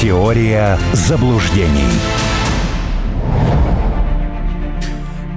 Теория 0.00 0.78
заблуждений. 0.92 1.90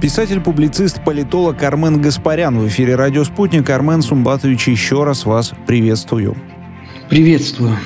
Писатель-публицист, 0.00 1.02
политолог 1.04 1.60
Армен 1.64 2.00
Гаспарян 2.00 2.56
в 2.56 2.68
эфире 2.68 2.94
«Радио 2.94 3.24
Спутник». 3.24 3.68
Армен 3.68 4.02
Сумбатович, 4.02 4.68
еще 4.68 5.02
раз 5.02 5.24
вас 5.26 5.52
приветствую. 5.66 6.36
Приветствую. 7.08 7.76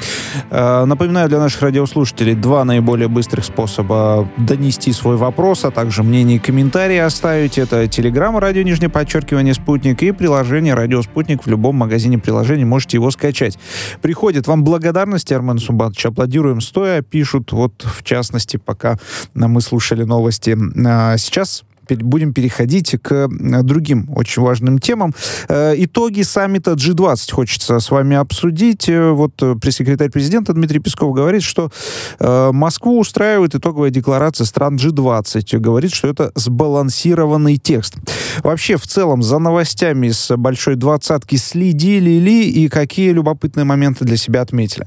Э, 0.50 0.84
напоминаю 0.84 1.29
для 1.29 1.39
наших 1.39 1.62
радиослушателей 1.62 2.34
два 2.34 2.64
наиболее 2.64 3.09
быстрых 3.09 3.45
способа 3.45 4.29
донести 4.36 4.93
свой 4.93 5.16
вопрос, 5.16 5.64
а 5.64 5.71
также 5.71 6.03
мнение 6.03 6.36
и 6.36 6.41
комментарии 6.41 6.98
оставить. 6.98 7.59
Это 7.59 7.86
телеграмма 7.86 8.41
радио 8.41 8.62
нижнее 8.62 8.89
подчеркивание 8.89 9.54
«Спутник» 9.54 10.03
и 10.03 10.12
приложение 10.12 10.75
«Радио 10.75 11.03
Спутник» 11.03 11.45
в 11.45 11.46
любом 11.49 11.77
магазине 11.77 12.18
приложений. 12.18 12.64
Можете 12.64 12.96
его 12.96 13.11
скачать. 13.11 13.59
Приходит 14.03 14.46
вам 14.46 14.64
благодарности, 14.64 15.35
Армен 15.35 15.59
Сумбатович. 15.59 16.07
Аплодируем 16.07 16.61
стоя. 16.61 17.03
Пишут, 17.03 17.53
вот 17.53 17.84
в 17.84 18.03
частности, 18.03 18.57
пока 18.57 18.96
мы 19.34 19.61
слушали 19.61 20.04
новости. 20.04 20.57
А 20.87 21.17
сейчас 21.17 21.64
будем 21.95 22.32
переходить 22.32 22.96
к 23.03 23.29
другим 23.63 24.08
очень 24.14 24.43
важным 24.43 24.79
темам. 24.79 25.14
Э, 25.49 25.75
итоги 25.76 26.22
саммита 26.22 26.72
G20 26.72 27.32
хочется 27.32 27.81
с 27.81 27.90
вами 27.90 28.17
обсудить. 28.17 28.89
Э, 28.89 29.11
вот 29.11 29.43
э, 29.43 29.57
пресс-секретарь 29.61 30.11
президента 30.11 30.53
Дмитрий 30.53 30.81
Песков 30.81 31.14
говорит, 31.14 31.43
что 31.43 31.71
Москву 32.19 32.98
устраивает 32.98 33.55
итоговая 33.55 33.91
декларация 33.91 34.45
стран 34.45 34.77
G20. 34.77 35.59
Говорит, 35.59 35.92
что 35.92 36.09
это 36.09 36.33
сбалансированный 36.34 37.56
текст. 37.56 37.95
Вообще, 38.42 38.77
в 38.77 38.87
целом, 38.87 39.23
за 39.23 39.39
новостями 39.39 40.09
с 40.09 40.37
большой 40.37 40.77
двадцатки 40.77 41.37
следили 41.37 42.19
ли 42.19 42.50
и 42.50 42.69
какие 42.69 43.11
любопытные 43.12 43.64
моменты 43.64 44.05
для 44.05 44.17
себя 44.17 44.42
отметили? 44.42 44.87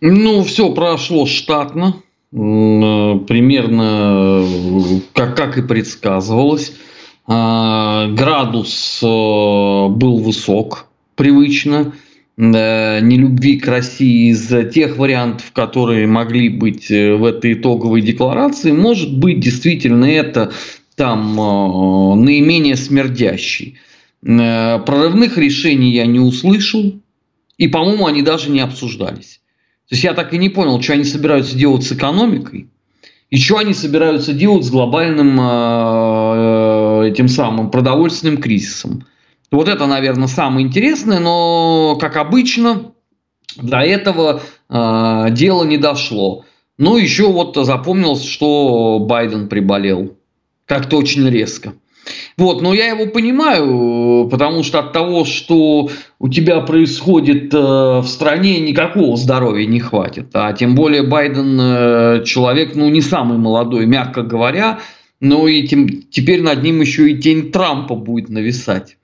Ну, 0.00 0.42
все 0.42 0.74
прошло 0.74 1.26
штатно. 1.26 2.02
Э, 2.32 3.18
примерно 3.28 4.42
как, 5.12 5.36
как 5.36 5.58
и 5.58 5.62
предсказывалось. 5.62 6.74
А, 7.26 8.08
градус 8.08 9.00
э, 9.02 9.06
был 9.06 10.18
высок, 10.18 10.86
привычно, 11.14 11.92
нелюбви 12.38 13.60
к 13.60 13.68
России 13.68 14.30
из 14.30 14.48
тех 14.72 14.96
вариантов, 14.96 15.52
которые 15.52 16.06
могли 16.06 16.48
быть 16.48 16.90
э, 16.90 17.14
в 17.14 17.24
этой 17.24 17.52
итоговой 17.52 18.00
декларации, 18.00 18.72
может 18.72 19.16
быть 19.16 19.38
действительно 19.38 20.06
это 20.06 20.52
там 20.96 21.36
наименее 21.36 22.76
смердящий. 22.76 23.78
Прорывных 24.22 25.36
решений 25.36 25.92
я 25.92 26.06
не 26.06 26.20
услышал, 26.20 26.94
и, 27.58 27.68
по-моему, 27.68 28.06
они 28.06 28.22
даже 28.22 28.50
не 28.50 28.60
обсуждались. 28.60 29.41
То 29.92 29.94
есть 29.94 30.04
я 30.04 30.14
так 30.14 30.32
и 30.32 30.38
не 30.38 30.48
понял, 30.48 30.80
что 30.80 30.94
они 30.94 31.04
собираются 31.04 31.54
делать 31.54 31.84
с 31.84 31.92
экономикой, 31.92 32.70
и 33.28 33.36
что 33.36 33.58
они 33.58 33.74
собираются 33.74 34.32
делать 34.32 34.64
с 34.64 34.70
глобальным 34.70 35.38
э, 35.38 37.08
этим 37.10 37.28
самым 37.28 37.70
продовольственным 37.70 38.38
кризисом. 38.38 39.04
Вот 39.50 39.68
это, 39.68 39.84
наверное, 39.86 40.28
самое 40.28 40.66
интересное, 40.66 41.20
но, 41.20 41.98
как 42.00 42.16
обычно, 42.16 42.92
до 43.60 43.80
этого 43.80 44.40
э, 44.70 45.26
дело 45.32 45.64
не 45.64 45.76
дошло. 45.76 46.46
Ну, 46.78 46.96
еще 46.96 47.30
вот 47.30 47.54
запомнилось, 47.56 48.24
что 48.24 48.98
Байден 48.98 49.50
приболел. 49.50 50.16
Как-то 50.64 50.96
очень 50.96 51.28
резко. 51.28 51.74
Вот, 52.36 52.62
но 52.62 52.72
я 52.74 52.86
его 52.88 53.06
понимаю, 53.06 54.28
потому 54.28 54.62
что 54.62 54.80
от 54.80 54.92
того, 54.92 55.24
что 55.24 55.90
у 56.18 56.28
тебя 56.28 56.60
происходит 56.60 57.52
э, 57.52 57.58
в 57.58 58.06
стране, 58.06 58.60
никакого 58.60 59.16
здоровья 59.16 59.66
не 59.66 59.80
хватит. 59.80 60.30
А 60.32 60.52
тем 60.52 60.74
более 60.74 61.02
Байден 61.02 61.58
э, 61.60 62.24
человек, 62.24 62.74
ну, 62.74 62.88
не 62.88 63.00
самый 63.02 63.38
молодой, 63.38 63.86
мягко 63.86 64.22
говоря, 64.22 64.80
но 65.20 65.46
и 65.46 65.66
тем, 65.68 65.88
теперь 66.10 66.42
над 66.42 66.62
ним 66.62 66.80
еще 66.80 67.10
и 67.10 67.20
тень 67.20 67.52
Трампа 67.52 67.94
будет 67.94 68.28
нависать. 68.28 68.96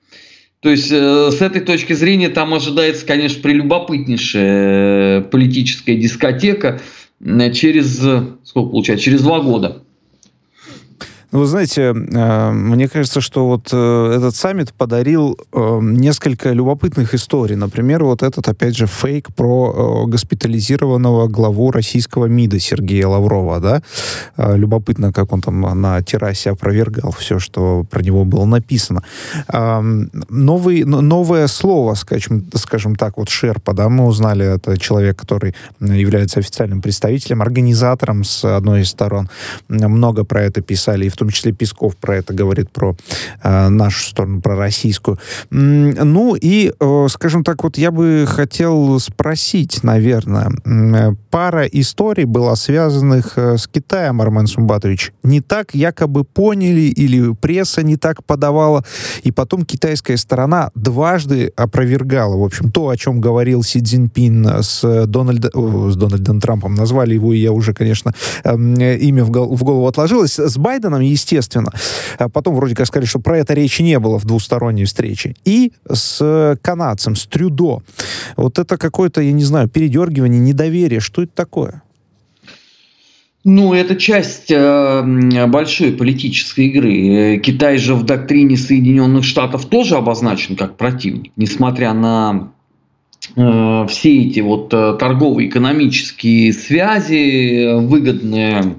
То 0.59 0.69
есть, 0.69 0.91
э, 0.91 1.29
с 1.31 1.41
этой 1.41 1.61
точки 1.61 1.93
зрения, 1.93 2.29
там 2.29 2.53
ожидается, 2.53 3.05
конечно, 3.05 3.41
прелюбопытнейшая 3.41 5.21
политическая 5.21 5.95
дискотека 5.95 6.81
через, 7.53 7.97
сколько 8.43 8.69
получается, 8.69 9.05
через 9.05 9.21
два 9.21 9.39
года. 9.39 9.83
Ну, 11.31 11.39
вы 11.39 11.45
знаете, 11.45 11.93
э, 11.93 12.51
мне 12.51 12.89
кажется, 12.89 13.21
что 13.21 13.45
вот 13.47 13.69
э, 13.71 14.13
этот 14.17 14.35
саммит 14.35 14.73
подарил 14.73 15.37
э, 15.53 15.79
несколько 15.81 16.51
любопытных 16.53 17.13
историй. 17.13 17.55
Например, 17.55 18.03
вот 18.03 18.23
этот, 18.23 18.47
опять 18.47 18.75
же, 18.75 18.87
фейк 18.87 19.27
про 19.35 20.05
госпитализированного 20.07 21.27
главу 21.27 21.69
российского 21.69 22.25
МИДа 22.25 22.59
Сергея 22.59 23.07
Лаврова, 23.07 23.59
да? 23.59 23.83
Любопытно, 24.37 25.13
как 25.13 25.31
он 25.31 25.41
там 25.41 25.61
на 25.81 26.01
террасе 26.01 26.49
опровергал 26.49 27.11
все, 27.11 27.37
что 27.37 27.85
про 27.89 28.01
него 28.01 28.25
было 28.25 28.45
написано. 28.45 29.03
Новый, 29.49 30.83
новое 30.83 31.47
слово, 31.47 31.93
скажем, 31.93 32.45
скажем 32.55 32.95
так, 32.95 33.17
вот 33.17 33.29
Шерпа, 33.29 33.73
да, 33.73 33.89
мы 33.89 34.05
узнали, 34.05 34.45
это 34.55 34.77
человек, 34.77 35.19
который 35.19 35.53
является 35.79 36.39
официальным 36.39 36.81
представителем, 36.81 37.41
организатором 37.41 38.23
с 38.23 38.43
одной 38.45 38.81
из 38.81 38.89
сторон. 38.89 39.29
Много 39.67 40.23
про 40.23 40.41
это 40.41 40.61
писали 40.61 41.05
и 41.05 41.09
в 41.09 41.18
том 41.19 41.29
числе 41.29 41.51
Песков 41.51 41.95
про 41.95 42.17
это 42.17 42.33
говорит, 42.33 42.71
про 42.71 42.95
э, 43.43 43.69
нашу 43.69 44.03
сторону, 44.03 44.41
про 44.41 44.55
российскую. 44.55 45.17
Ну 45.49 46.35
и, 46.35 46.71
э, 46.79 47.07
скажем 47.09 47.43
так, 47.43 47.63
вот 47.63 47.77
я 47.77 47.91
бы 47.91 48.25
хотел 48.27 48.99
спросить, 48.99 49.83
наверное, 49.83 50.51
э, 50.65 51.13
пара 51.29 51.65
историй 51.65 52.25
была 52.25 52.55
связанных 52.55 53.37
э, 53.37 53.57
с 53.57 53.67
Китаем, 53.67 54.21
Армен 54.21 54.47
Сумбатович. 54.47 55.13
Не 55.23 55.41
так 55.41 55.73
якобы 55.73 56.23
поняли 56.23 56.81
или 56.81 57.33
пресса 57.33 57.83
не 57.83 57.97
так 57.97 58.23
подавала, 58.23 58.83
и 59.23 59.31
потом 59.31 59.65
китайская 59.65 60.17
сторона 60.17 60.71
дважды 60.75 61.51
опровергала, 61.55 62.37
в 62.37 62.43
общем, 62.43 62.71
то, 62.71 62.89
о 62.89 62.97
чем 62.97 63.21
говорил 63.21 63.63
Си 63.63 63.81
Цзиньпин 63.81 64.47
с, 64.61 65.05
Дональд, 65.05 65.45
с 65.45 65.95
Дональдом 65.95 66.39
Трампом. 66.39 66.75
Назвали 66.75 67.13
его, 67.13 67.33
и 67.33 67.39
я 67.39 67.51
уже, 67.51 67.73
конечно, 67.73 68.13
эм, 68.43 68.75
имя 68.75 69.23
в 69.23 69.31
голову 69.31 69.87
отложилось. 69.87 70.39
С 70.39 70.57
Байденом 70.57 71.01
естественно. 71.11 71.71
А 72.17 72.29
потом 72.29 72.55
вроде 72.55 72.75
как 72.75 72.87
сказали, 72.87 73.07
что 73.07 73.19
про 73.19 73.37
это 73.37 73.53
речи 73.53 73.81
не 73.81 73.99
было 73.99 74.19
в 74.19 74.25
двусторонней 74.25 74.85
встрече. 74.85 75.35
И 75.45 75.73
с 75.91 76.57
канадцем, 76.61 77.15
с 77.15 77.25
Трюдо. 77.25 77.81
Вот 78.37 78.59
это 78.59 78.77
какое-то, 78.77 79.21
я 79.21 79.31
не 79.31 79.43
знаю, 79.43 79.69
передергивание, 79.69 80.39
недоверие. 80.39 80.99
Что 80.99 81.23
это 81.23 81.33
такое? 81.33 81.81
Ну, 83.45 83.73
это 83.73 83.95
часть 83.95 84.51
э, 84.51 85.45
большой 85.47 85.93
политической 85.93 86.67
игры. 86.67 87.39
Китай 87.39 87.77
же 87.77 87.95
в 87.95 88.03
доктрине 88.03 88.57
Соединенных 88.57 89.23
Штатов 89.23 89.65
тоже 89.65 89.95
обозначен 89.95 90.57
как 90.57 90.75
противник, 90.75 91.31
несмотря 91.37 91.93
на 91.93 92.51
э, 93.37 93.85
все 93.87 94.23
эти 94.23 94.41
вот 94.41 94.73
э, 94.73 94.97
торгово-экономические 94.99 96.51
связи, 96.51 97.79
выгодные 97.79 98.75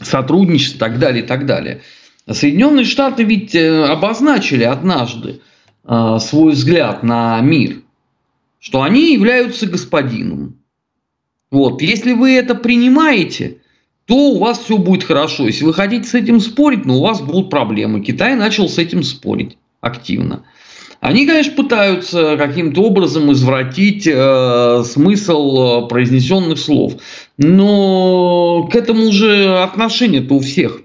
сотрудничество 0.00 0.76
и 0.76 0.80
так 0.80 0.98
далее, 0.98 1.24
и 1.24 1.26
так 1.26 1.46
далее. 1.46 1.82
Соединенные 2.30 2.84
Штаты 2.84 3.22
ведь 3.22 3.54
э, 3.54 3.84
обозначили 3.84 4.64
однажды 4.64 5.40
э, 5.84 6.18
свой 6.20 6.52
взгляд 6.52 7.02
на 7.02 7.40
мир, 7.40 7.82
что 8.58 8.82
они 8.82 9.12
являются 9.12 9.66
господином. 9.66 10.58
Вот, 11.50 11.82
если 11.82 12.12
вы 12.12 12.32
это 12.32 12.54
принимаете, 12.54 13.58
то 14.06 14.32
у 14.32 14.38
вас 14.38 14.58
все 14.58 14.78
будет 14.78 15.04
хорошо. 15.04 15.46
Если 15.46 15.64
вы 15.64 15.72
хотите 15.72 16.04
с 16.04 16.14
этим 16.14 16.40
спорить, 16.40 16.84
но 16.84 16.94
ну, 16.94 16.98
у 17.00 17.02
вас 17.02 17.20
будут 17.20 17.50
проблемы. 17.50 18.00
Китай 18.00 18.34
начал 18.34 18.68
с 18.68 18.78
этим 18.78 19.02
спорить 19.02 19.58
активно. 19.80 20.44
Они, 21.06 21.24
конечно, 21.24 21.54
пытаются 21.54 22.36
каким-то 22.36 22.82
образом 22.82 23.30
извратить 23.30 24.08
э, 24.08 24.82
смысл 24.84 25.84
э, 25.84 25.88
произнесенных 25.88 26.58
слов, 26.58 26.94
но 27.38 28.64
к 28.64 28.74
этому 28.74 29.04
уже 29.04 29.62
отношение-то 29.62 30.34
у 30.34 30.40
всех 30.40 30.80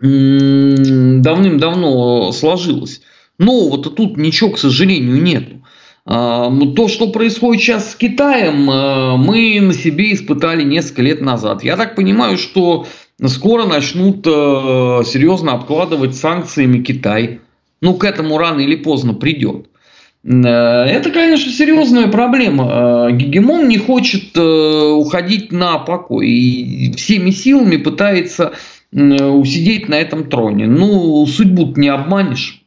давным-давно 0.00 2.32
сложилось. 2.32 3.02
Нового-то 3.38 3.90
тут 3.90 4.16
ничего, 4.16 4.52
к 4.52 4.58
сожалению, 4.58 5.22
нету. 5.22 5.62
А, 6.06 6.50
то, 6.74 6.88
что 6.88 7.08
происходит 7.08 7.62
сейчас 7.62 7.92
с 7.92 7.96
Китаем, 7.96 8.70
э, 8.70 9.16
мы 9.18 9.60
на 9.60 9.74
себе 9.74 10.14
испытали 10.14 10.62
несколько 10.62 11.02
лет 11.02 11.20
назад. 11.20 11.62
Я 11.62 11.76
так 11.76 11.94
понимаю, 11.94 12.38
что 12.38 12.86
скоро 13.22 13.66
начнут 13.66 14.26
э, 14.26 14.30
серьезно 15.04 15.52
обкладывать 15.52 16.16
санкциями 16.16 16.82
Китай 16.82 17.40
ну, 17.84 17.94
к 17.94 18.04
этому 18.04 18.38
рано 18.38 18.60
или 18.60 18.76
поздно 18.76 19.12
придет. 19.12 19.66
Э, 20.24 20.38
это, 20.86 21.10
конечно, 21.10 21.52
серьезная 21.52 22.08
проблема. 22.08 23.08
Э, 23.10 23.12
гегемон 23.12 23.68
не 23.68 23.76
хочет 23.76 24.34
э, 24.34 24.40
уходить 24.40 25.52
на 25.52 25.78
покой 25.78 26.26
и 26.26 26.92
всеми 26.96 27.30
силами 27.30 27.76
пытается 27.76 28.52
усидеть 28.90 29.88
на 29.88 29.96
этом 29.96 30.30
троне. 30.30 30.66
Ну, 30.66 31.26
судьбу 31.26 31.74
не 31.76 31.88
обманешь. 31.88 32.63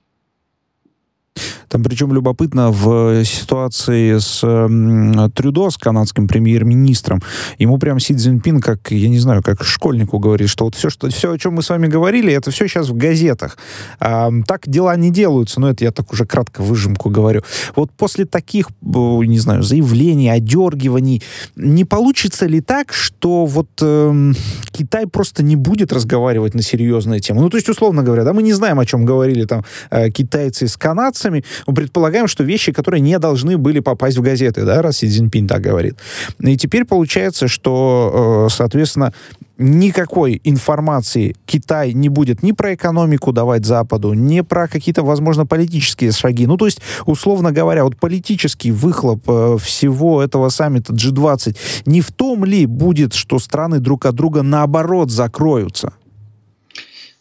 Там 1.67 1.83
причем 1.83 2.13
любопытно 2.13 2.71
в 2.71 3.23
ситуации 3.25 4.17
с 4.17 4.41
э, 4.43 5.29
Трюдо, 5.33 5.69
с 5.69 5.77
канадским 5.77 6.27
премьер-министром, 6.27 7.21
ему 7.59 7.77
прям 7.77 7.99
Си 7.99 8.15
Цзиньпин, 8.15 8.61
как, 8.61 8.91
я 8.91 9.09
не 9.09 9.19
знаю, 9.19 9.43
как 9.43 9.63
школьнику 9.63 10.19
говорит, 10.19 10.49
что 10.49 10.65
вот 10.65 10.75
все, 10.75 10.89
что, 10.89 11.09
все 11.09 11.31
о 11.31 11.37
чем 11.37 11.53
мы 11.53 11.61
с 11.61 11.69
вами 11.69 11.87
говорили, 11.87 12.33
это 12.33 12.51
все 12.51 12.67
сейчас 12.67 12.89
в 12.89 12.95
газетах. 12.95 13.57
А, 13.99 14.31
так 14.47 14.67
дела 14.67 14.95
не 14.95 15.11
делаются, 15.11 15.59
но 15.59 15.69
это 15.69 15.83
я 15.83 15.91
так 15.91 16.11
уже 16.11 16.25
кратко 16.25 16.61
выжимку 16.61 17.09
говорю. 17.09 17.43
Вот 17.75 17.91
после 17.91 18.25
таких, 18.25 18.69
не 18.81 19.39
знаю, 19.39 19.63
заявлений, 19.63 20.29
одергиваний, 20.29 21.21
не 21.55 21.85
получится 21.85 22.45
ли 22.45 22.61
так, 22.61 22.93
что 22.93 23.45
вот 23.45 23.69
э, 23.81 24.33
Китай 24.71 25.07
просто 25.07 25.43
не 25.43 25.55
будет 25.55 25.91
разговаривать 25.91 26.53
на 26.53 26.61
серьезные 26.61 27.19
темы? 27.19 27.41
Ну, 27.41 27.49
то 27.49 27.57
есть, 27.57 27.69
условно 27.69 28.03
говоря, 28.03 28.23
да, 28.23 28.33
мы 28.33 28.43
не 28.43 28.53
знаем, 28.53 28.79
о 28.79 28.85
чем 28.85 29.05
говорили 29.05 29.45
там 29.45 29.63
э, 29.89 30.09
китайцы 30.09 30.67
с 30.67 30.77
канадцами, 30.77 31.43
мы 31.65 31.73
предполагаем, 31.73 32.27
что 32.27 32.43
вещи, 32.43 32.71
которые 32.71 33.01
не 33.01 33.17
должны 33.19 33.57
были 33.57 33.79
попасть 33.79 34.17
в 34.17 34.21
газеты, 34.21 34.65
да, 34.65 34.81
раз 34.81 34.97
Си 34.97 35.07
Цзиньпин 35.07 35.47
так 35.47 35.61
говорит. 35.61 35.97
И 36.39 36.57
теперь 36.57 36.85
получается, 36.85 37.47
что, 37.47 38.47
э, 38.47 38.53
соответственно, 38.53 39.13
никакой 39.57 40.39
информации 40.43 41.35
Китай 41.45 41.93
не 41.93 42.09
будет 42.09 42.43
ни 42.43 42.51
про 42.51 42.75
экономику 42.75 43.31
давать 43.31 43.65
Западу, 43.65 44.13
ни 44.13 44.41
про 44.41 44.67
какие-то, 44.67 45.03
возможно, 45.03 45.45
политические 45.45 46.11
шаги. 46.11 46.45
Ну, 46.45 46.57
то 46.57 46.65
есть, 46.65 46.79
условно 47.05 47.51
говоря, 47.51 47.83
вот 47.83 47.97
политический 47.97 48.71
выхлоп 48.71 49.23
э, 49.27 49.57
всего 49.61 50.21
этого 50.21 50.49
саммита 50.49 50.93
G20 50.93 51.55
не 51.85 52.01
в 52.01 52.11
том 52.11 52.45
ли 52.45 52.65
будет, 52.65 53.13
что 53.13 53.39
страны 53.39 53.79
друг 53.79 54.05
от 54.05 54.15
друга 54.15 54.43
наоборот 54.43 55.11
закроются? 55.11 55.93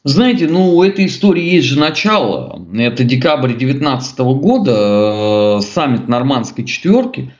Знаете, 0.06 0.46
ну 0.46 0.76
у 0.76 0.84
этой 0.84 1.06
истории 1.06 1.42
есть 1.42 1.66
же 1.66 1.80
начало. 1.80 2.64
Это 2.72 3.02
декабрь 3.02 3.48
2019 3.48 4.18
года, 4.20 5.58
э, 5.58 5.60
саммит 5.62 6.06
нормандской 6.06 6.64
четверки, 6.64 7.34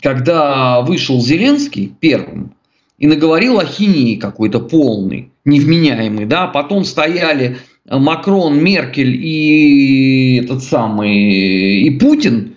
когда 0.00 0.82
вышел 0.82 1.20
Зеленский 1.20 1.92
первым 1.98 2.54
и 2.96 3.08
наговорил 3.08 3.58
ахинеи 3.58 4.14
какой-то 4.14 4.60
полный, 4.60 5.32
невменяемый, 5.44 6.26
да, 6.26 6.46
потом 6.46 6.84
стояли 6.84 7.58
Макрон, 7.90 8.56
Меркель 8.56 9.16
и 9.16 10.42
этот 10.44 10.62
самый, 10.62 11.82
и 11.82 11.90
Путин, 11.98 12.54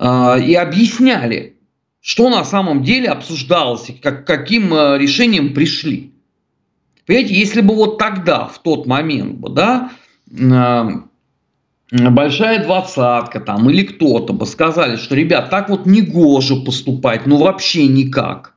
э, 0.00 0.42
и 0.44 0.52
объясняли, 0.54 1.54
что 2.00 2.28
на 2.28 2.44
самом 2.44 2.82
деле 2.82 3.10
обсуждалось, 3.10 3.86
как, 4.02 4.26
каким 4.26 4.74
э, 4.74 4.98
решением 4.98 5.54
пришли. 5.54 6.10
Понимаете, 7.06 7.34
если 7.34 7.60
бы 7.60 7.74
вот 7.74 7.98
тогда, 7.98 8.46
в 8.46 8.60
тот 8.62 8.86
момент, 8.86 9.36
бы, 9.36 9.48
да, 9.50 9.90
большая 11.90 12.64
двадцатка 12.64 13.40
там 13.40 13.70
или 13.70 13.84
кто-то 13.84 14.32
бы 14.32 14.46
сказали, 14.46 14.96
что, 14.96 15.14
ребят, 15.14 15.50
так 15.50 15.68
вот 15.68 15.86
не 15.86 16.02
гоже 16.02 16.56
поступать, 16.56 17.26
ну 17.26 17.38
вообще 17.38 17.86
никак. 17.86 18.54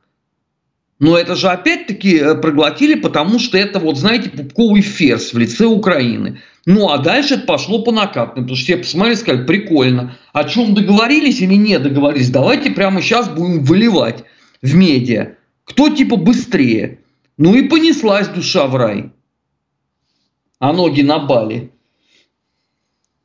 Но 1.00 1.16
это 1.16 1.34
же 1.34 1.48
опять-таки 1.48 2.18
э, 2.18 2.34
проглотили, 2.34 2.94
потому 2.94 3.38
что 3.38 3.56
это 3.56 3.78
вот, 3.78 3.96
знаете, 3.96 4.28
пупковый 4.28 4.82
ферзь 4.82 5.32
в 5.32 5.38
лице 5.38 5.64
Украины. 5.64 6.42
Ну, 6.66 6.90
а 6.90 6.98
дальше 6.98 7.36
это 7.36 7.46
пошло 7.46 7.82
по 7.82 7.90
накатной, 7.90 8.42
потому 8.42 8.54
что 8.54 8.64
все 8.64 8.76
посмотрели 8.76 9.14
и 9.14 9.18
сказали, 9.18 9.46
прикольно. 9.46 10.18
О 10.34 10.44
чем 10.44 10.74
договорились 10.74 11.40
или 11.40 11.54
не 11.54 11.78
договорились, 11.78 12.28
давайте 12.28 12.70
прямо 12.70 13.00
сейчас 13.00 13.30
будем 13.30 13.64
выливать 13.64 14.24
в 14.60 14.74
медиа. 14.74 15.36
Кто 15.64 15.88
типа 15.88 16.16
быстрее. 16.16 16.99
Ну 17.40 17.54
и 17.54 17.68
понеслась 17.68 18.28
душа 18.28 18.66
в 18.66 18.76
рай. 18.76 19.12
А 20.58 20.74
ноги 20.74 21.00
на 21.00 21.18
Бали. 21.20 21.72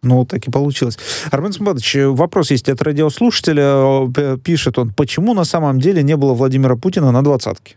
Ну, 0.01 0.25
так 0.25 0.47
и 0.47 0.51
получилось. 0.51 0.97
Армен 1.31 1.51
Смбатович, 1.51 1.97
вопрос 2.17 2.49
есть 2.49 2.69
от 2.69 2.81
радиослушателя. 2.81 4.37
Пишет 4.37 4.79
он, 4.79 4.93
почему 4.93 5.33
на 5.33 5.43
самом 5.43 5.81
деле 5.81 6.01
не 6.01 6.15
было 6.15 6.33
Владимира 6.33 6.77
Путина 6.77 7.11
на 7.11 7.23
двадцатке? 7.23 7.75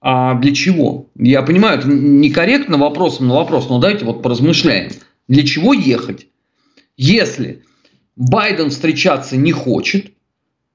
А 0.00 0.34
для 0.34 0.54
чего? 0.54 1.06
Я 1.16 1.42
понимаю, 1.42 1.80
это 1.80 1.88
некорректно 1.88 2.78
вопросом 2.78 3.26
на 3.26 3.34
вопрос, 3.34 3.68
но 3.68 3.80
давайте 3.80 4.04
вот 4.04 4.22
поразмышляем. 4.22 4.92
Для 5.26 5.44
чего 5.44 5.74
ехать? 5.74 6.28
Если 6.96 7.64
Байден 8.14 8.70
встречаться 8.70 9.36
не 9.36 9.50
хочет, 9.50 10.12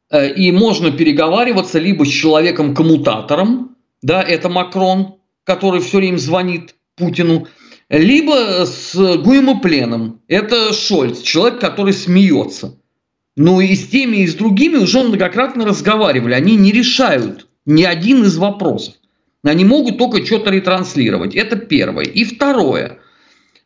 э, 0.10 0.34
и 0.34 0.52
можно 0.52 0.92
переговариваться 0.92 1.80
либо 1.80 2.04
с 2.04 2.10
человеком-коммутатором, 2.10 3.75
да, 4.06 4.22
это 4.22 4.50
Макрон, 4.50 5.16
который 5.46 5.82
все 5.82 5.98
время 5.98 6.18
звонит 6.18 6.76
Путину, 6.96 7.48
либо 7.90 8.64
с 8.66 8.94
Гуемопленом, 8.94 10.22
это 10.28 10.74
Шольц, 10.74 11.22
человек, 11.22 11.60
который 11.60 11.92
смеется. 11.92 12.78
Ну 13.36 13.62
и 13.62 13.76
с 13.76 13.88
теми, 13.88 14.18
и 14.18 14.28
с 14.28 14.36
другими 14.36 14.76
уже 14.76 15.02
многократно 15.02 15.66
разговаривали. 15.66 16.36
Они 16.36 16.56
не 16.56 16.72
решают 16.72 17.48
ни 17.66 17.82
один 17.82 18.24
из 18.24 18.38
вопросов. 18.38 18.94
Они 19.44 19.66
могут 19.66 19.98
только 19.98 20.24
что-то 20.24 20.52
ретранслировать. 20.52 21.34
Это 21.34 21.56
первое. 21.56 22.06
И 22.06 22.26
второе. 22.26 23.00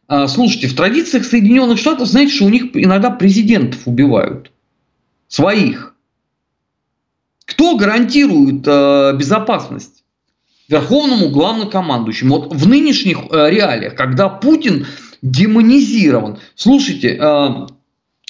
А, 0.08 0.30
слушайте, 0.30 0.68
в 0.68 0.76
традициях 0.76 1.26
Соединенных 1.26 1.78
Штатов, 1.78 2.08
знаете, 2.08 2.34
что 2.34 2.46
у 2.46 2.50
них 2.50 2.68
иногда 2.76 3.10
президентов 3.10 3.86
убивают. 3.86 4.54
Своих. 5.28 5.96
Кто 7.44 7.76
гарантирует 7.76 8.66
э, 8.66 9.18
безопасность? 9.18 9.99
Верховному 10.70 11.30
главнокомандующему. 11.30 12.36
Вот 12.36 12.54
в 12.54 12.68
нынешних 12.68 13.18
э, 13.18 13.50
реалиях, 13.50 13.96
когда 13.96 14.30
Путин 14.30 14.86
демонизирован, 15.22 16.38
слушайте, 16.56 17.18
э, 17.20 17.68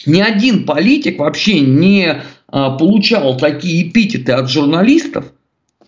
ни 0.06 0.21
один 0.21 0.65
политик 0.65 1.19
вообще 1.19 1.59
не 1.59 2.06
э, 2.07 2.21
получал 2.47 3.38
такие 3.38 3.89
эпитеты 3.89 4.31
от 4.31 4.50
журналистов, 4.50 5.25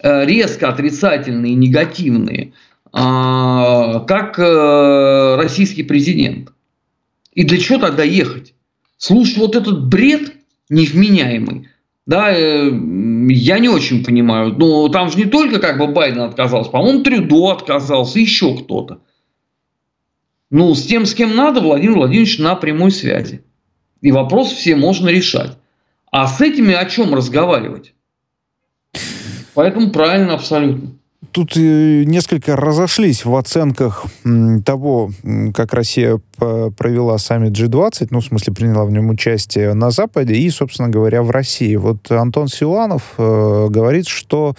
резко 0.03 0.67
отрицательные, 0.69 1.53
негативные, 1.53 2.53
как 2.91 4.39
российский 4.39 5.83
президент. 5.83 6.51
И 7.33 7.43
для 7.43 7.59
чего 7.59 7.77
тогда 7.77 8.01
ехать? 8.01 8.55
Слушать 8.97 9.37
вот 9.37 9.55
этот 9.55 9.85
бред 9.89 10.33
невменяемый. 10.69 11.69
Да, 12.05 12.31
э, 12.31 12.71
я 13.29 13.59
не 13.59 13.69
очень 13.69 14.03
понимаю. 14.03 14.55
Но 14.57 14.87
там 14.89 15.11
же 15.11 15.17
не 15.17 15.25
только 15.25 15.59
как 15.59 15.77
бы 15.77 15.87
Байден 15.87 16.21
отказался, 16.21 16.71
по-моему, 16.71 17.03
Трюдо 17.03 17.51
отказался, 17.51 18.19
еще 18.19 18.57
кто-то. 18.57 19.01
Ну, 20.49 20.73
с 20.73 20.85
тем, 20.85 21.05
с 21.05 21.13
кем 21.13 21.35
надо, 21.35 21.61
Владимир 21.61 21.95
Владимирович 21.95 22.39
на 22.39 22.55
прямой 22.55 22.91
связи. 22.91 23.43
И 24.01 24.11
вопрос 24.11 24.51
все 24.51 24.75
можно 24.75 25.09
решать. 25.09 25.57
А 26.11 26.27
с 26.27 26.41
этими 26.41 26.73
о 26.73 26.85
чем 26.85 27.13
разговаривать? 27.13 27.93
Поэтому 29.53 29.91
правильно 29.91 30.33
абсолютно 30.33 30.95
тут 31.31 31.55
э, 31.55 32.03
несколько 32.05 32.55
разошлись 32.55 33.25
в 33.25 33.35
оценках 33.35 34.05
того, 34.65 35.11
как 35.53 35.73
Россия 35.73 36.19
провела 36.37 37.17
саммит 37.17 37.53
G20, 37.53 38.07
ну, 38.09 38.19
в 38.19 38.25
смысле, 38.25 38.53
приняла 38.53 38.85
в 38.85 38.91
нем 38.91 39.09
участие 39.09 39.73
на 39.73 39.91
Западе 39.91 40.33
и, 40.33 40.49
собственно 40.49 40.89
говоря, 40.89 41.21
в 41.21 41.29
России. 41.29 41.75
Вот 41.75 42.11
Антон 42.11 42.47
Силанов 42.47 43.13
э, 43.17 43.67
говорит, 43.69 44.07
что 44.07 44.55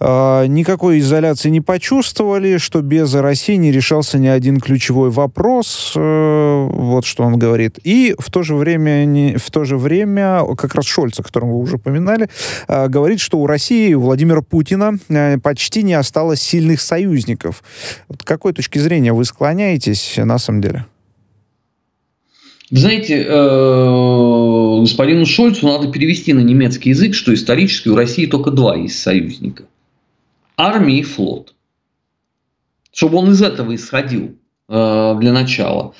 никакой 0.00 1.00
изоляции 1.00 1.48
не 1.50 1.60
почувствовали, 1.60 2.58
что 2.58 2.82
без 2.82 3.14
России 3.14 3.56
не 3.56 3.72
решался 3.72 4.18
ни 4.18 4.28
один 4.28 4.60
ключевой 4.60 5.10
вопрос, 5.10 5.92
э, 5.96 6.68
вот 6.70 7.04
что 7.04 7.24
он 7.24 7.38
говорит. 7.38 7.78
И 7.82 8.14
в 8.18 8.30
то 8.30 8.42
же 8.42 8.54
время, 8.54 9.38
в 9.38 9.50
то 9.50 9.64
же 9.64 9.76
время 9.76 10.44
как 10.56 10.74
раз 10.74 10.86
Шольц, 10.86 11.18
о 11.18 11.22
котором 11.22 11.50
вы 11.50 11.58
уже 11.58 11.76
упоминали, 11.76 12.28
э, 12.68 12.88
говорит, 12.88 13.20
что 13.20 13.38
у 13.38 13.46
России, 13.46 13.94
у 13.94 14.00
Владимира 14.00 14.42
Путина 14.42 14.98
э, 15.08 15.38
почти 15.38 15.82
не 15.82 15.94
осталось 15.94 16.40
сильных 16.40 16.80
союзников. 16.80 17.62
Вот 18.08 18.22
какой 18.22 18.52
точки 18.52 18.78
зрения 18.78 19.12
вы 19.12 19.24
склоняетесь 19.24 20.14
на 20.16 20.38
самом 20.38 20.60
деле? 20.60 20.86
знаете, 22.70 23.24
э, 23.26 24.80
господину 24.80 25.24
Шольцу 25.24 25.66
надо 25.66 25.90
перевести 25.90 26.34
на 26.34 26.40
немецкий 26.40 26.90
язык, 26.90 27.14
что 27.14 27.32
исторически 27.32 27.88
у 27.88 27.96
России 27.96 28.26
только 28.26 28.50
два 28.50 28.76
есть 28.76 28.98
союзника. 28.98 29.64
Армия 30.58 30.98
и 30.98 31.02
флот. 31.02 31.54
Чтобы 32.92 33.18
он 33.18 33.30
из 33.30 33.40
этого 33.40 33.74
исходил 33.76 34.36
э, 34.68 35.16
для 35.20 35.32
начала. 35.32 35.94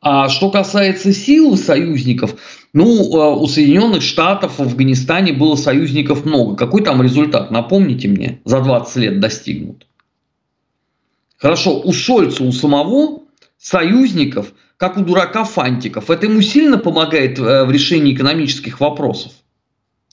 А 0.00 0.28
что 0.28 0.50
касается 0.50 1.12
сил 1.12 1.56
союзников, 1.56 2.34
ну, 2.72 2.86
э, 2.86 3.40
у 3.40 3.46
Соединенных 3.46 4.02
Штатов 4.02 4.58
в 4.58 4.62
Афганистане 4.62 5.32
было 5.32 5.54
союзников 5.54 6.24
много. 6.24 6.56
Какой 6.56 6.82
там 6.82 7.00
результат, 7.00 7.52
напомните 7.52 8.08
мне, 8.08 8.40
за 8.44 8.60
20 8.60 8.96
лет 8.96 9.20
достигнут? 9.20 9.86
Хорошо, 11.36 11.80
у 11.80 11.92
Шольца, 11.92 12.42
у 12.42 12.50
самого 12.50 13.22
союзников, 13.58 14.52
как 14.76 14.96
у 14.96 15.02
дурака 15.02 15.44
Фантиков, 15.44 16.10
это 16.10 16.26
ему 16.26 16.40
сильно 16.42 16.78
помогает 16.78 17.38
э, 17.38 17.64
в 17.64 17.70
решении 17.70 18.12
экономических 18.12 18.80
вопросов 18.80 19.32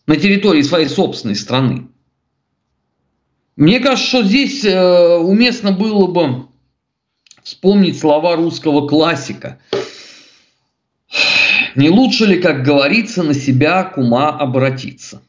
на 0.06 0.18
территории 0.18 0.62
своей 0.62 0.88
собственной 0.88 1.36
страны. 1.36 1.88
Мне 3.58 3.80
кажется, 3.80 4.08
что 4.08 4.24
здесь 4.24 4.64
э, 4.64 5.18
уместно 5.18 5.72
было 5.72 6.06
бы 6.06 6.46
вспомнить 7.42 8.00
слова 8.00 8.36
русского 8.36 8.88
классика. 8.88 9.60
Не 11.76 11.90
лучше 11.90 12.26
ли, 12.26 12.40
как 12.40 12.64
говорится, 12.64 13.24
на 13.24 13.34
себя 13.34 13.84
кума 13.84 14.30
обратиться? 14.30 15.24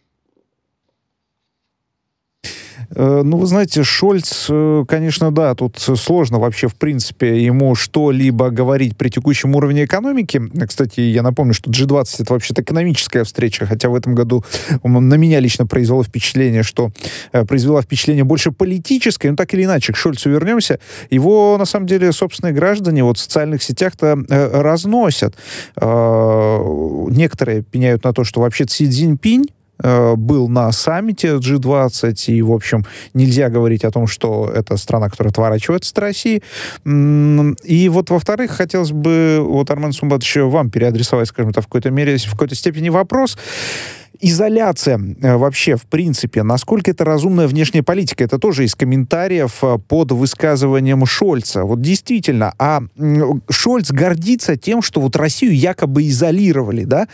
Э, 2.99 3.23
ну, 3.25 3.37
вы 3.37 3.47
знаете, 3.47 3.85
Шольц, 3.85 4.47
э, 4.50 4.85
конечно, 4.88 5.31
да, 5.31 5.55
тут 5.55 5.78
сложно 5.78 6.40
вообще, 6.40 6.67
в 6.67 6.75
принципе, 6.75 7.45
ему 7.45 7.76
что-либо 7.76 8.50
говорить 8.50 8.97
при 8.97 9.09
текущем 9.09 9.55
уровне 9.55 9.85
экономики. 9.85 10.43
Кстати, 10.67 11.00
я 11.00 11.23
напомню, 11.23 11.55
что 11.55 11.71
G20— 11.71 12.17
это 12.19 12.33
вообще-то 12.33 12.62
экономическая 12.62 13.23
встреча, 13.23 13.67
хотя 13.67 13.88
в 13.88 13.95
этом 13.95 14.17
году 14.17 14.45
на 14.83 15.14
меня 15.14 15.38
лично 15.38 15.64
произвело 15.64 16.02
впечатление, 16.02 16.64
что 16.64 16.90
э, 17.33 17.45
произвела 17.45 17.83
впечатление 17.83 18.25
больше 18.25 18.50
политическое, 18.50 19.31
но 19.31 19.37
так 19.37 19.55
или 19.55 19.62
иначе, 19.62 19.93
к 19.93 19.97
Шольцу 19.97 20.31
вернемся. 20.31 20.81
Его, 21.09 21.57
на 21.57 21.67
самом 21.67 21.87
деле, 21.87 22.11
собственные 22.11 22.52
граждане 22.52 23.05
вот 23.05 23.19
в 23.19 23.21
социальных 23.21 23.62
сетях-то 23.62 24.19
разносят. 24.28 25.37
Некоторые 25.76 27.62
пеняют 27.62 28.02
на 28.02 28.12
то, 28.12 28.25
что 28.25 28.40
вообще 28.40 28.67
Си 28.67 28.88
Цзиньпинь 28.90 29.47
был 29.83 30.49
на 30.49 30.73
саммите 30.73 31.37
G20, 31.37 32.15
и, 32.27 32.43
в 32.43 32.53
общем, 32.53 32.85
нельзя 33.15 33.49
говорить 33.49 33.85
о 33.85 33.91
том, 33.91 34.07
что 34.07 34.51
это 34.53 34.77
страна, 34.77 35.09
которая 35.09 35.31
отворачивается 35.31 35.93
от 35.93 35.99
России. 35.99 36.43
И 36.85 37.89
вот, 37.89 38.11
во-вторых, 38.11 38.51
хотелось 38.51 38.93
бы, 38.93 39.39
вот, 39.41 39.71
Армен 39.71 39.93
Сумбатович, 39.93 40.37
вам 40.37 40.71
переадресовать, 40.71 41.29
скажем 41.29 41.53
так, 41.53 41.65
в 41.65 41.67
какой-то 41.67 41.91
мере, 41.91 42.17
в 42.17 42.31
какой-то 42.31 42.55
степени 42.55 42.89
вопрос. 42.89 43.37
Изоляция 44.21 44.99
э, 44.99 45.37
вообще, 45.37 45.77
в 45.77 45.87
принципе, 45.87 46.43
насколько 46.43 46.91
это 46.91 47.05
разумная 47.05 47.47
внешняя 47.47 47.85
политика? 47.85 48.25
Это 48.25 48.39
тоже 48.39 48.65
из 48.65 48.75
комментариев 48.75 49.59
э, 49.63 49.79
под 49.79 50.11
высказыванием 50.11 51.07
Шольца. 51.07 51.63
Вот 51.63 51.81
действительно, 51.81 52.53
а 52.59 52.83
Шольц 53.49 53.93
гордится 53.93 54.57
тем, 54.57 54.83
что 54.83 55.01
вот 55.01 55.15
Россию 55.15 55.57
якобы 55.57 56.09
изолировали, 56.09 56.83
да? 56.83 57.07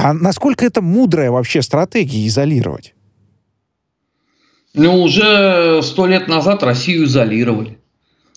А 0.00 0.12
насколько 0.14 0.64
это 0.64 0.80
мудрая 0.80 1.32
вообще 1.32 1.60
стратегия 1.60 2.24
изолировать? 2.28 2.94
Ну, 4.72 5.02
уже 5.02 5.82
сто 5.82 6.06
лет 6.06 6.28
назад 6.28 6.62
Россию 6.62 7.06
изолировали. 7.06 7.78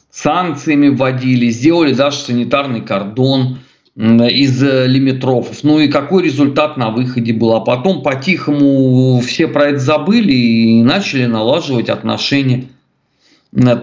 Санкциями 0.09 0.87
вводили, 0.87 1.51
сделали 1.51 1.93
даже 1.93 2.17
санитарный 2.17 2.81
кордон 2.81 3.59
из 3.95 4.63
э, 4.63 4.87
лимитрофов. 4.87 5.63
Ну 5.63 5.77
и 5.77 5.87
какой 5.87 6.23
результат 6.23 6.77
на 6.77 6.89
выходе 6.89 7.31
был? 7.31 7.53
А 7.53 7.59
потом 7.59 8.01
по-тихому 8.01 9.21
все 9.21 9.47
про 9.47 9.65
это 9.65 9.79
забыли 9.79 10.33
и 10.33 10.81
начали 10.81 11.25
налаживать 11.27 11.89
отношения. 11.89 12.69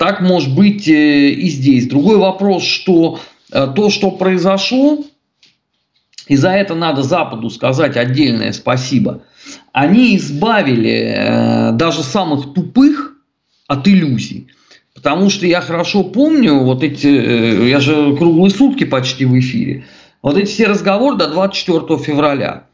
Так 0.01 0.21
может 0.21 0.53
быть 0.53 0.89
э, 0.89 1.29
и 1.29 1.49
здесь. 1.49 1.87
Другой 1.87 2.17
вопрос, 2.17 2.65
что 2.65 3.21
э, 3.53 3.69
то, 3.77 3.89
что 3.89 4.11
произошло, 4.11 5.05
и 6.29 6.37
за 6.37 6.51
это 6.51 6.75
надо 6.75 7.03
Западу 7.03 7.51
сказать 7.51 7.97
отдельное 7.97 8.53
спасибо. 8.53 9.23
Они 9.73 10.17
избавили 10.17 11.15
э, 11.17 11.73
даже 11.73 12.03
самых 12.03 12.53
тупых 12.53 13.15
от 13.67 13.89
иллюзий. 13.89 14.49
Потому 14.95 15.31
что 15.31 15.47
я 15.47 15.61
хорошо 15.61 16.05
помню, 16.05 16.59
вот 16.61 16.83
эти, 16.83 17.07
э, 17.07 17.69
я 17.69 17.81
же 17.81 18.15
круглые 18.17 18.51
сутки 18.51 18.85
почти 18.85 19.25
в 19.25 19.39
эфире, 19.39 19.87
вот 20.23 20.37
эти 20.37 20.49
все 20.49 20.67
разговоры 20.67 21.17
до 21.17 21.29
24 21.29 21.99
февраля, 21.99 22.65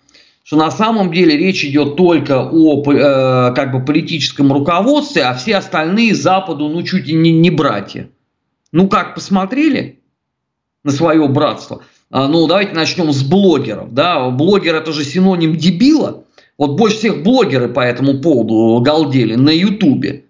что 0.42 0.56
на 0.56 0.70
самом 0.70 1.12
деле 1.12 1.36
речь 1.36 1.64
идет 1.64 1.96
только 1.96 2.48
о 2.50 2.82
э, 2.82 3.54
как 3.54 3.70
бы 3.70 3.84
политическом 3.84 4.52
руководстве, 4.52 5.22
а 5.22 5.34
все 5.34 5.56
остальные 5.56 6.14
Западу, 6.14 6.68
ну, 6.68 6.82
чуть 6.82 7.06
ли 7.06 7.14
не, 7.14 7.30
не 7.30 7.50
братья. 7.50 8.08
Ну, 8.72 8.88
как 8.88 9.14
посмотрели 9.14 10.00
на 10.82 10.90
свое 10.90 11.28
братство– 11.28 11.82
ну, 12.14 12.46
давайте 12.46 12.74
начнем 12.74 13.12
с 13.12 13.24
блогеров. 13.24 13.92
Да? 13.92 14.30
Блогер 14.30 14.76
это 14.76 14.92
же 14.92 15.04
синоним 15.04 15.56
дебила. 15.56 16.24
Вот 16.56 16.76
больше 16.78 16.98
всех 16.98 17.24
блогеры 17.24 17.68
по 17.68 17.80
этому 17.80 18.20
поводу 18.20 18.80
галдели 18.80 19.34
на 19.34 19.50
Ютубе. 19.50 20.26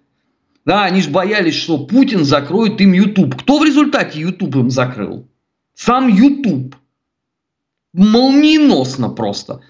Да, 0.65 0.85
они 0.85 1.01
же 1.01 1.11
боялись, 1.11 1.53
что 1.53 1.77
Путин 1.77 2.25
закроет 2.25 2.81
им 2.81 2.93
Ютуб. 2.93 3.35
Кто 3.35 3.59
в 3.59 3.63
результате 3.63 4.19
Ютуб 4.19 4.55
им 4.55 4.71
закрыл? 4.71 5.27
Сам 5.75 6.07
Ютуб. 6.07 6.75
Молниеносно 7.93 9.09
просто. 9.09 9.61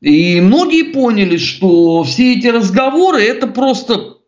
И 0.00 0.40
многие 0.40 0.92
поняли, 0.92 1.38
что 1.38 2.04
все 2.04 2.36
эти 2.36 2.46
разговоры 2.46 3.20
это 3.20 3.48
просто 3.48 4.18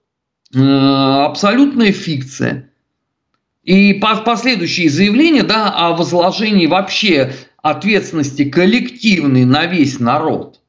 э, 0.53 0.59
абсолютная 0.59 1.93
фикция. 1.93 2.72
И 3.63 3.95
последующие 3.95 4.91
заявления 4.91 5.45
да, 5.45 5.71
о 5.71 5.93
возложении 5.93 6.67
вообще 6.67 7.33
ответственности 7.63 8.45
коллективной 8.45 9.45
на 9.45 9.67
весь 9.67 10.01
народ. 10.01 10.61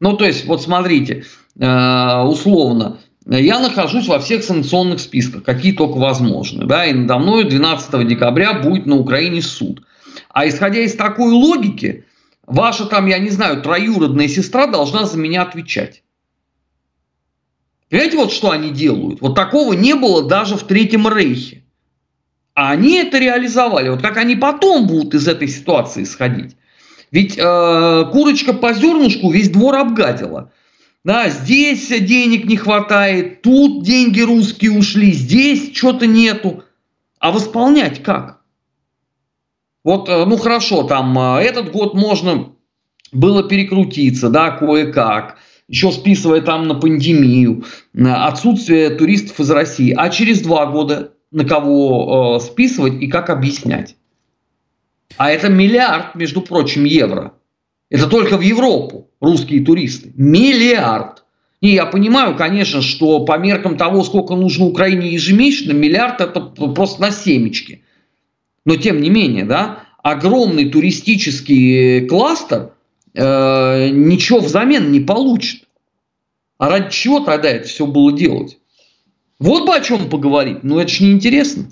Ну, 0.00 0.16
то 0.16 0.24
есть, 0.24 0.46
вот 0.46 0.60
смотрите, 0.62 1.24
э, 1.58 2.22
условно, 2.22 2.98
я 3.26 3.60
нахожусь 3.60 4.08
во 4.08 4.18
всех 4.18 4.42
санкционных 4.42 4.98
списках, 4.98 5.44
какие 5.44 5.72
только 5.72 5.98
возможны. 5.98 6.66
Да, 6.66 6.84
и 6.84 6.92
надо 6.92 7.18
мной 7.18 7.44
12 7.44 8.08
декабря 8.08 8.54
будет 8.54 8.86
на 8.86 8.96
Украине 8.96 9.40
суд. 9.40 9.82
А 10.30 10.48
исходя 10.48 10.80
из 10.80 10.96
такой 10.96 11.30
логики, 11.30 12.06
ваша 12.44 12.86
там, 12.86 13.06
я 13.06 13.18
не 13.18 13.30
знаю, 13.30 13.62
троюродная 13.62 14.26
сестра 14.26 14.66
должна 14.66 15.04
за 15.04 15.16
меня 15.16 15.42
отвечать. 15.42 16.02
Понимаете, 17.88 18.16
вот 18.16 18.32
что 18.32 18.50
они 18.50 18.70
делают? 18.70 19.20
Вот 19.20 19.34
такого 19.34 19.74
не 19.74 19.94
было 19.94 20.28
даже 20.28 20.56
в 20.56 20.64
Третьем 20.64 21.06
Рейхе. 21.08 21.59
А 22.54 22.70
они 22.72 22.96
это 22.96 23.18
реализовали. 23.18 23.88
Вот 23.88 24.02
как 24.02 24.16
они 24.16 24.36
потом 24.36 24.86
будут 24.86 25.14
из 25.14 25.28
этой 25.28 25.48
ситуации 25.48 26.02
исходить? 26.02 26.56
Ведь 27.10 27.36
э, 27.36 28.04
курочка 28.12 28.52
по 28.52 28.72
зернышку 28.72 29.30
весь 29.30 29.50
двор 29.50 29.76
обгадила. 29.76 30.52
Да, 31.02 31.28
здесь 31.30 31.88
денег 31.88 32.44
не 32.44 32.56
хватает, 32.56 33.40
тут 33.42 33.84
деньги 33.84 34.20
русские 34.20 34.72
ушли, 34.72 35.12
здесь 35.12 35.74
что-то 35.74 36.06
нету. 36.06 36.62
А 37.18 37.32
восполнять 37.32 38.02
как? 38.02 38.40
Вот, 39.82 40.08
э, 40.08 40.24
ну 40.26 40.36
хорошо, 40.36 40.82
там 40.82 41.18
э, 41.18 41.40
этот 41.40 41.72
год 41.72 41.94
можно 41.94 42.52
было 43.12 43.42
перекрутиться, 43.42 44.28
да, 44.28 44.50
кое-как, 44.50 45.38
еще 45.68 45.90
списывая 45.90 46.42
там 46.42 46.68
на 46.68 46.74
пандемию, 46.74 47.64
отсутствие 47.96 48.90
туристов 48.90 49.40
из 49.40 49.50
России. 49.50 49.94
А 49.96 50.10
через 50.10 50.42
два 50.42 50.66
года 50.66 51.14
на 51.30 51.44
кого 51.44 52.36
э, 52.36 52.40
списывать 52.40 53.00
и 53.00 53.08
как 53.08 53.30
объяснять. 53.30 53.96
А 55.16 55.30
это 55.30 55.48
миллиард, 55.48 56.14
между 56.14 56.40
прочим, 56.40 56.84
евро. 56.84 57.34
Это 57.88 58.06
только 58.06 58.36
в 58.36 58.40
Европу 58.40 59.10
русские 59.20 59.64
туристы. 59.64 60.12
Миллиард. 60.16 61.24
И 61.60 61.70
я 61.70 61.86
понимаю, 61.86 62.36
конечно, 62.36 62.80
что 62.80 63.24
по 63.24 63.36
меркам 63.36 63.76
того, 63.76 64.02
сколько 64.02 64.34
нужно 64.34 64.64
Украине 64.64 65.12
ежемесячно, 65.12 65.72
миллиард 65.72 66.20
это 66.20 66.40
просто 66.40 67.02
на 67.02 67.10
семечки. 67.10 67.84
Но 68.64 68.76
тем 68.76 69.00
не 69.00 69.10
менее, 69.10 69.44
да, 69.44 69.84
огромный 70.02 70.70
туристический 70.70 72.06
кластер 72.06 72.72
э, 73.14 73.88
ничего 73.90 74.40
взамен 74.40 74.90
не 74.90 75.00
получит. 75.00 75.64
А 76.56 76.70
ради 76.70 76.90
чего 76.90 77.20
тогда 77.20 77.50
это 77.50 77.68
все 77.68 77.86
было 77.86 78.12
делать? 78.12 78.59
Вот 79.40 79.66
бы 79.66 79.74
о 79.74 79.80
чем 79.80 80.08
поговорить. 80.08 80.62
Но 80.62 80.80
это 80.80 80.90
же 80.90 81.04
неинтересно. 81.04 81.64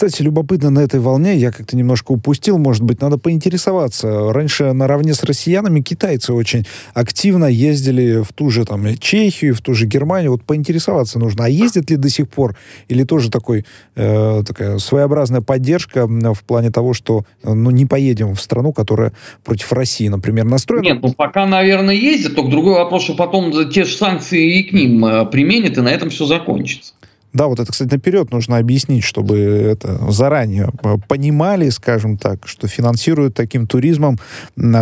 Кстати, 0.00 0.22
любопытно 0.22 0.70
на 0.70 0.78
этой 0.78 0.98
волне, 0.98 1.36
я 1.36 1.52
как-то 1.52 1.76
немножко 1.76 2.12
упустил, 2.12 2.56
может 2.56 2.82
быть, 2.82 3.02
надо 3.02 3.18
поинтересоваться. 3.18 4.32
Раньше 4.32 4.72
наравне 4.72 5.12
с 5.12 5.22
россиянами 5.24 5.82
китайцы 5.82 6.32
очень 6.32 6.66
активно 6.94 7.44
ездили 7.44 8.22
в 8.22 8.32
ту 8.32 8.48
же 8.48 8.64
там 8.64 8.96
Чехию, 8.96 9.54
в 9.54 9.60
ту 9.60 9.74
же 9.74 9.84
Германию. 9.84 10.30
Вот 10.30 10.42
поинтересоваться 10.42 11.18
нужно, 11.18 11.44
а 11.44 11.48
ездят 11.50 11.90
ли 11.90 11.96
до 11.96 12.08
сих 12.08 12.30
пор? 12.30 12.56
Или 12.88 13.04
тоже 13.04 13.30
такой, 13.30 13.66
э, 13.94 14.42
такая 14.46 14.78
своеобразная 14.78 15.42
поддержка 15.42 16.06
в 16.06 16.44
плане 16.44 16.70
того, 16.70 16.94
что 16.94 17.26
ну, 17.42 17.70
не 17.70 17.84
поедем 17.84 18.34
в 18.34 18.40
страну, 18.40 18.72
которая 18.72 19.12
против 19.44 19.70
России, 19.70 20.08
например, 20.08 20.46
настроена? 20.46 20.94
Нет, 20.94 21.02
ну 21.02 21.12
пока, 21.12 21.44
наверное, 21.44 21.94
ездят, 21.94 22.36
только 22.36 22.50
другой 22.50 22.76
вопрос, 22.76 23.02
что 23.02 23.12
потом 23.16 23.52
те 23.68 23.84
же 23.84 23.94
санкции 23.94 24.60
и 24.60 24.62
к 24.62 24.72
ним 24.72 25.04
э, 25.04 25.26
применят, 25.26 25.76
и 25.76 25.82
на 25.82 25.90
этом 25.90 26.08
все 26.08 26.24
закончится. 26.24 26.94
Да, 27.32 27.46
вот 27.46 27.60
это, 27.60 27.70
кстати, 27.70 27.90
наперед 27.92 28.32
нужно 28.32 28.58
объяснить, 28.58 29.04
чтобы 29.04 29.38
это 29.38 30.10
заранее 30.10 30.70
понимали, 31.08 31.68
скажем 31.70 32.18
так, 32.18 32.48
что 32.48 32.66
финансируют 32.66 33.34
таким 33.34 33.66
туризмом 33.66 34.18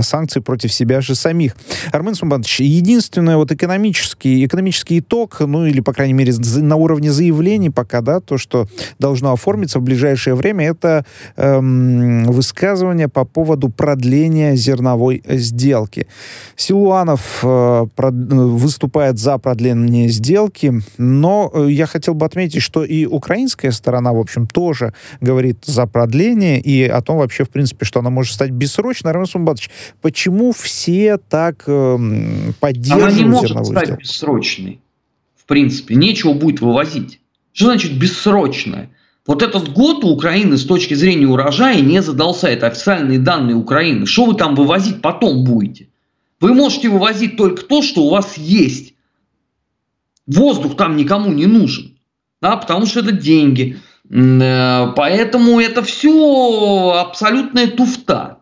санкции 0.03 0.41
против 0.41 0.73
себя 0.73 1.01
же 1.01 1.15
самих. 1.15 1.57
Армен 1.93 2.15
Сумбанович, 2.15 2.61
единственный 2.61 3.37
вот 3.37 3.53
экономический, 3.53 4.47
экономический 4.47 5.01
итог, 5.01 5.41
ну 5.41 5.67
или, 5.67 5.81
по 5.81 5.93
крайней 5.93 6.15
мере, 6.15 6.33
на 6.57 6.77
уровне 6.77 7.13
заявлений 7.13 7.71
пока, 7.71 8.01
да, 8.01 8.21
то, 8.21 8.39
что 8.39 8.67
должно 8.99 9.33
оформиться 9.33 9.79
в 9.79 9.83
ближайшее 9.83 10.35
время, 10.35 10.67
это 10.69 11.05
эм, 11.37 12.25
высказывание 12.25 13.09
по 13.09 13.25
поводу 13.25 13.69
продления 13.69 14.57
зерновой 14.57 15.23
сделки. 15.29 16.07
Силуанов 16.57 17.41
э, 17.43 17.87
прод, 17.95 18.15
выступает 18.15 19.19
за 19.19 19.39
продление 19.39 20.09
сделки, 20.09 20.81
но 20.97 21.51
э, 21.53 21.69
я 21.71 21.87
хотел 21.87 22.15
бы 22.15 22.27
отметить, 22.27 22.38
отметить, 22.39 22.63
что 22.63 22.85
и 22.85 23.05
украинская 23.05 23.73
сторона, 23.73 24.13
в 24.13 24.19
общем, 24.19 24.47
тоже 24.47 24.95
говорит 25.21 25.59
за 25.65 25.87
продление 25.87 26.61
и 26.61 26.85
о 26.85 27.03
том 27.03 27.19
вообще, 27.19 27.45
в 27.45 27.51
принципе, 27.51 27.85
что 27.85 28.01
она 28.01 28.11
может 28.11 28.35
стать 28.35 28.51
бессрочной. 28.51 29.13
Роман 29.13 29.27
Сумбатович, 29.27 29.71
почему 30.01 30.53
все 30.53 31.19
так 31.19 31.65
э, 31.67 31.99
поддерживают 32.61 33.13
Она 33.13 33.19
не 33.19 33.25
может 33.25 33.67
стать 33.67 33.85
сделку? 33.85 34.01
бессрочной. 34.01 34.81
В 35.37 35.45
принципе, 35.47 35.97
нечего 35.97 36.33
будет 36.33 36.61
вывозить. 36.61 37.21
Что 37.53 37.67
значит 37.67 37.99
бессрочная? 37.99 38.91
Вот 39.27 39.43
этот 39.43 39.73
год 39.73 40.05
у 40.05 40.09
Украины 40.09 40.57
с 40.57 40.65
точки 40.65 40.95
зрения 40.95 41.27
урожая 41.27 41.81
не 41.81 42.03
задался. 42.03 42.47
Это 42.49 42.69
официальные 42.69 43.19
данные 43.19 43.57
Украины. 43.57 44.07
Что 44.07 44.27
вы 44.27 44.35
там 44.35 44.55
вывозить 44.55 45.03
потом 45.03 45.45
будете? 45.45 45.89
Вы 46.41 46.55
можете 46.55 46.89
вывозить 46.89 47.37
только 47.37 47.63
то, 47.63 47.83
что 47.83 48.05
у 48.05 48.11
вас 48.11 48.39
есть. 48.39 48.95
Воздух 50.27 50.77
там 50.77 50.97
никому 50.97 51.33
не 51.33 51.47
нужен. 51.47 51.98
Да, 52.41 52.57
потому 52.57 52.87
что 52.87 53.01
это 53.01 53.13
деньги. 53.13 53.79
Э, 54.11 54.93
поэтому 54.95 55.61
это 55.61 55.83
все 55.83 56.95
абсолютная 57.01 57.69
туфта. 57.69 58.39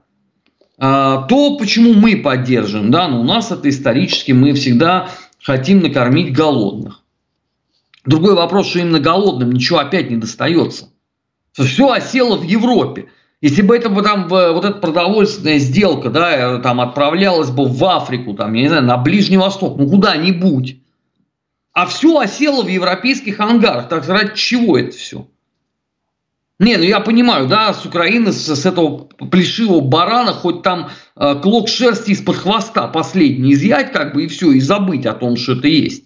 А, 0.79 1.23
то, 1.23 1.57
почему 1.57 1.95
мы 1.95 2.17
поддерживаем, 2.17 2.91
да, 2.91 3.09
ну, 3.09 3.21
у 3.21 3.25
нас 3.25 3.51
это 3.51 3.69
исторически, 3.69 4.33
мы 4.33 4.53
всегда 4.53 5.09
хотим 5.43 5.81
накормить 5.81 6.35
голодных. 6.35 7.03
Другой 8.05 8.35
вопрос, 8.35 8.69
что 8.69 8.81
именно 8.81 9.01
голодным 9.01 9.53
ничего 9.53 9.79
опять 9.79 10.11
не 10.11 10.17
достается. 10.17 10.91
Все 11.53 11.91
осело 11.91 12.37
в 12.37 12.43
Европе. 12.43 13.09
Если 13.41 13.63
бы 13.63 13.75
это 13.77 13.89
там 14.03 14.29
вот 14.29 14.65
эта 14.65 14.79
продовольственная 14.79 15.59
сделка, 15.59 16.11
да, 16.11 16.59
там 16.59 16.81
отправлялась 16.81 17.51
бы 17.51 17.67
в 17.67 17.85
Африку, 17.85 18.35
там, 18.35 18.53
я 18.53 18.63
не 18.63 18.69
знаю, 18.69 18.85
на 18.85 18.97
Ближний 18.99 19.39
Восток, 19.39 19.79
ну 19.79 19.89
куда-нибудь. 19.89 20.77
А 21.77 21.85
все 21.85 22.17
осело 22.17 22.63
в 22.63 22.69
европейских 22.69 23.39
ангарах. 23.39 23.91
Так 23.91 24.09
ради 24.09 24.35
чего 24.35 24.79
это 24.79 24.97
все? 24.97 25.29
Не, 26.59 26.79
ну 26.79 26.85
я 26.85 27.01
понимаю, 27.01 27.49
да, 27.49 27.75
с 27.75 27.85
Украины, 27.85 28.33
с, 28.33 28.49
с 28.49 28.65
этого 28.65 29.09
плешивого 29.31 29.83
барана, 29.83 30.33
хоть 30.33 30.63
там 30.63 30.89
э, 31.17 31.35
клок 31.35 31.69
шерсти 31.69 32.13
из-под 32.13 32.37
хвоста 32.37 32.89
последний 32.89 33.53
изъять, 33.53 33.93
как 33.93 34.15
бы, 34.15 34.25
и 34.25 34.27
все, 34.27 34.53
и 34.53 34.61
забыть 34.61 35.05
о 35.05 35.13
том, 35.13 35.37
что 35.37 35.53
это 35.53 35.69
есть. 35.69 36.05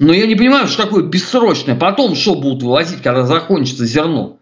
Но 0.00 0.12
я 0.12 0.26
не 0.26 0.34
понимаю, 0.34 0.66
что 0.66 0.82
такое 0.82 1.04
бессрочное. 1.04 1.76
Потом 1.76 2.16
что 2.16 2.34
будут 2.34 2.64
вывозить, 2.64 3.00
когда 3.00 3.22
закончится 3.22 3.86
зерно? 3.86 4.40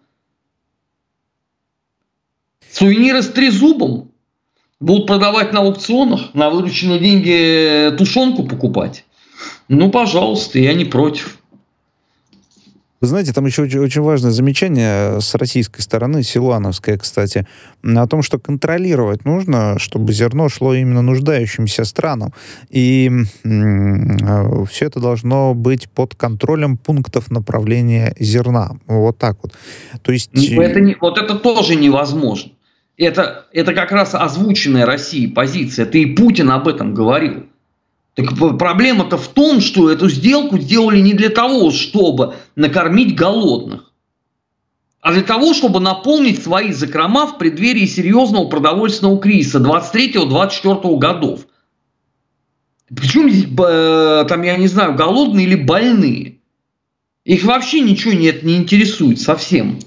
Сувениры 2.73 3.21
с 3.21 3.29
трезубом 3.29 4.11
будут 4.81 5.07
продавать 5.07 5.53
на 5.53 5.61
аукционах, 5.61 6.33
на 6.33 6.49
вырученные 6.49 6.99
деньги 6.99 7.95
тушенку 7.99 8.45
покупать. 8.45 9.05
Ну, 9.69 9.91
пожалуйста, 9.91 10.59
я 10.59 10.75
не 10.75 10.85
против. 10.85 11.39
Вы 13.01 13.09
знаете, 13.09 13.35
там 13.35 13.45
еще 13.45 13.63
очень, 13.63 13.79
очень 13.79 14.01
важное 14.01 14.31
замечание 14.31 15.21
с 15.21 15.35
российской 15.35 15.83
стороны, 15.83 16.23
Силуановское, 16.23 16.97
кстати, 16.97 17.47
о 17.85 18.07
том, 18.07 18.23
что 18.23 18.39
контролировать 18.39 19.27
нужно, 19.27 19.79
чтобы 19.79 20.13
зерно 20.15 20.49
шло 20.49 20.75
именно 20.75 21.03
нуждающимся 21.03 21.85
странам. 21.85 22.33
И 22.71 23.11
э, 23.45 24.65
все 24.71 24.87
это 24.87 24.99
должно 24.99 25.53
быть 25.53 25.91
под 25.91 26.15
контролем 26.15 26.79
пунктов 26.79 27.31
направления 27.31 28.15
зерна. 28.19 28.77
Вот 28.87 29.19
так 29.19 29.37
вот. 29.43 29.53
То 30.01 30.13
есть... 30.13 30.31
Ну, 30.33 30.63
это 30.63 30.81
не, 30.81 30.97
вот 30.99 31.19
это 31.19 31.35
тоже 31.35 31.77
невозможно. 31.77 32.53
Это, 32.97 33.45
это 33.53 33.75
как 33.75 33.93
раз 33.93 34.15
озвученная 34.15 34.87
Россией 34.87 35.27
позиция. 35.27 35.85
Ты 35.85 36.03
и 36.03 36.07
Путин 36.07 36.51
об 36.51 36.67
этом 36.67 36.95
говорил. 36.95 37.45
Так 38.17 38.31
проблема-то 38.59 39.19
в 39.19 39.29
том, 39.29 39.61
что 39.61 39.91
эту 39.91 40.09
сделку 40.09 40.59
сделали 40.59 41.01
не 41.01 41.13
для 41.13 41.29
того, 41.29 41.71
чтобы 41.71 42.37
накормить 42.55 43.15
голодных, 43.15 43.93
а 45.03 45.13
для 45.13 45.23
того, 45.23 45.53
чтобы 45.53 45.81
наполнить 45.81 46.43
свои 46.43 46.73
закрома 46.73 47.27
в 47.27 47.37
преддверии 47.37 47.85
серьезного 47.85 48.49
продовольственного 48.49 49.21
кризиса 49.21 49.59
23-24 49.59 50.99
годов. 50.99 51.47
Причем 52.89 53.29
здесь, 53.29 53.55
там, 53.55 54.43
я 54.43 54.57
не 54.57 54.69
знаю, 54.69 54.95
голодные 54.95 55.45
или 55.45 55.55
больные? 55.55 56.39
Их 57.25 57.45
вообще 57.45 57.81
ничего 57.81 58.15
нет, 58.15 58.45
не 58.45 58.57
интересует 58.57 59.21
совсем. 59.21 59.79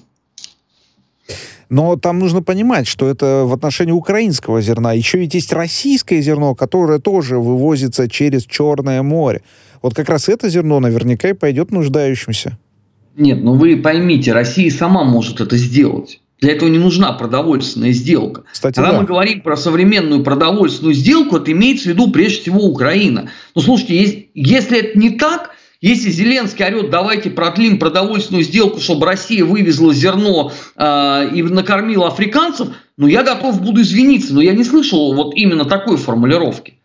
Но 1.70 1.96
там 1.98 2.18
нужно 2.18 2.42
понимать, 2.42 2.88
что 2.88 3.08
это 3.08 3.44
в 3.46 3.54
отношении 3.54 3.92
украинского 3.92 4.62
зерна. 4.62 4.94
Еще 4.94 5.20
ведь 5.20 5.36
есть 5.36 5.54
российское 5.54 6.20
зерно, 6.22 6.56
которое 6.56 7.00
тоже 7.00 7.38
вывозится 7.38 8.10
через 8.10 8.46
Черное 8.46 9.04
море. 9.04 9.42
Вот 9.82 9.94
как 9.94 10.10
раз 10.10 10.30
это 10.30 10.50
зерно 10.50 10.80
наверняка 10.80 11.30
и 11.30 11.34
пойдет 11.34 11.72
нуждающимся. 11.72 12.58
Нет, 13.16 13.44
ну 13.44 13.54
вы 13.54 13.78
поймите, 13.78 14.34
Россия 14.34 14.72
сама 14.72 15.04
может 15.04 15.42
это 15.42 15.58
сделать. 15.58 16.20
Для 16.42 16.54
этого 16.54 16.70
не 16.70 16.78
нужна 16.78 17.12
продовольственная 17.12 17.92
сделка. 17.92 18.44
Кстати, 18.52 18.76
Когда 18.76 18.94
да. 18.94 19.02
мы 19.02 19.06
говорим 19.06 19.42
про 19.42 19.58
современную 19.58 20.24
продовольственную 20.24 20.94
сделку, 20.94 21.36
это 21.36 21.52
имеется 21.52 21.90
в 21.90 21.94
виду 21.94 22.12
прежде 22.12 22.42
всего 22.42 22.62
Украина. 22.62 23.30
Но 23.56 23.62
слушайте, 23.62 24.30
если 24.34 24.80
это 24.80 24.98
не 24.98 25.12
так, 25.12 25.52
если 25.82 26.10
Зеленский 26.10 26.66
орет, 26.66 26.90
давайте 26.90 27.30
продлим 27.30 27.80
продовольственную 27.80 28.44
сделку, 28.44 28.80
чтобы 28.80 29.06
Россия 29.06 29.46
вывезла 29.46 29.94
зерно 29.94 30.52
э, 30.76 31.30
и 31.34 31.42
накормила 31.42 32.08
африканцев, 32.08 32.70
ну 32.98 33.08
я 33.08 33.24
готов 33.24 33.62
буду 33.62 33.82
извиниться, 33.82 34.34
но 34.34 34.42
я 34.42 34.54
не 34.54 34.66
слышал 34.66 35.14
вот 35.16 35.36
именно 35.36 35.64
такой 35.64 35.98
формулировки. 35.98 36.80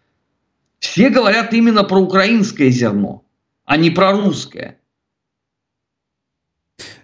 Все 0.78 1.10
говорят 1.10 1.52
именно 1.52 1.82
про 1.82 1.98
украинское 1.98 2.70
зерно, 2.70 3.24
а 3.64 3.76
не 3.76 3.90
про 3.90 4.12
русское. 4.12 4.78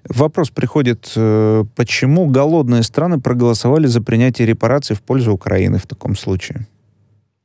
Вопрос 0.08 0.50
приходит, 0.50 1.12
э, 1.16 1.64
почему 1.74 2.26
голодные 2.26 2.84
страны 2.84 3.20
проголосовали 3.20 3.86
за 3.86 4.00
принятие 4.00 4.46
репараций 4.46 4.94
в 4.94 5.02
пользу 5.02 5.32
Украины 5.32 5.78
в 5.78 5.86
таком 5.86 6.16
случае? 6.16 6.66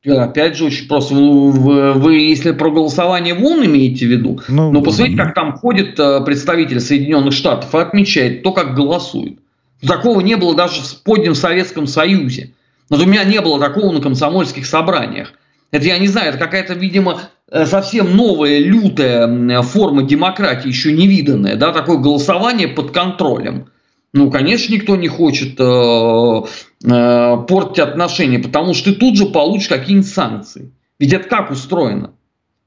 Опять 0.06 0.58
же, 0.58 0.66
очень 0.66 0.88
просто. 0.88 1.16
Вы, 1.16 1.94
вы 1.94 2.16
если 2.20 2.52
про 2.52 2.70
голосование 2.70 3.34
в 3.34 3.44
ООН 3.44 3.66
имеете 3.66 4.06
в 4.06 4.10
виду, 4.10 4.40
ну, 4.48 4.72
но 4.72 4.82
посмотрите, 4.82 5.18
как 5.18 5.34
там 5.34 5.54
ходит 5.54 6.00
э, 6.00 6.22
представитель 6.26 6.80
Соединенных 6.80 7.34
Штатов 7.34 7.74
и 7.74 7.78
отмечает 7.78 8.44
то, 8.44 8.52
как 8.52 8.76
голосует. 8.76 9.40
Такого 9.86 10.22
не 10.22 10.36
было 10.36 10.56
даже 10.56 10.82
в 10.82 11.04
поднем 11.04 11.36
Советском 11.36 11.88
Союзе. 11.88 12.52
Вот 12.90 13.02
у 13.02 13.06
меня 13.06 13.24
не 13.24 13.42
было 13.42 13.60
такого 13.60 13.92
на 13.92 14.02
комсомольских 14.02 14.66
собраниях. 14.66 15.34
Это, 15.72 15.86
я 15.86 15.98
не 15.98 16.08
знаю, 16.08 16.30
это 16.30 16.38
какая-то, 16.38 16.74
видимо, 16.74 17.22
э, 17.52 17.66
совсем 17.66 18.16
новая, 18.16 18.60
лютая 18.60 19.62
форма 19.64 20.04
демократии, 20.04 20.68
еще 20.68 20.94
не 20.94 21.08
виданная. 21.08 21.56
Да, 21.56 21.72
такое 21.72 21.98
голосование 21.98 22.68
под 22.68 22.92
контролем. 22.92 23.68
Ну, 24.16 24.32
конечно, 24.32 24.72
никто 24.72 24.96
не 24.96 25.10
хочет 25.10 25.60
э, 25.60 25.64
э, 25.64 27.38
портить 27.50 27.80
отношения, 27.80 28.40
потому 28.40 28.74
что 28.74 28.94
ты 28.94 28.98
тут 28.98 29.18
же 29.18 29.26
получишь 29.26 29.68
какие-нибудь 29.68 30.08
санкции. 30.08 30.72
Ведь 30.98 31.12
это 31.12 31.28
как 31.28 31.52
устроено? 31.52 32.14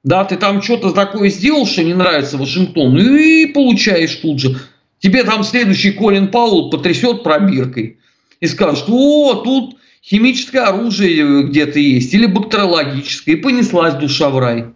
Да, 0.05 0.27
ты 0.27 0.37
там 0.37 0.61
что-то 0.61 0.91
такое 0.91 1.31
сделал, 1.31 1.65
что 1.65 1.83
не 1.83 1.95
нравится 1.95 2.37
Вашингтону, 2.37 2.99
и 2.99 3.47
получаешь 3.47 4.17
тут 4.17 4.41
же. 4.41 4.61
Тебе 4.99 5.25
там 5.25 5.43
следующий 5.43 5.93
Колин 5.93 6.29
Паул 6.29 6.69
потрясет 6.69 7.23
пробиркой 7.23 7.97
и 8.41 8.47
скажет, 8.47 8.85
о, 8.89 9.37
тут 9.37 9.79
химическое 10.05 10.65
оружие 10.65 11.45
где-то 11.45 11.79
есть, 11.79 12.13
или 12.13 12.27
бактериологическое, 12.27 13.37
и 13.37 13.41
понеслась 13.41 13.95
душа 13.95 14.29
в 14.29 14.39
рай. 14.39 14.67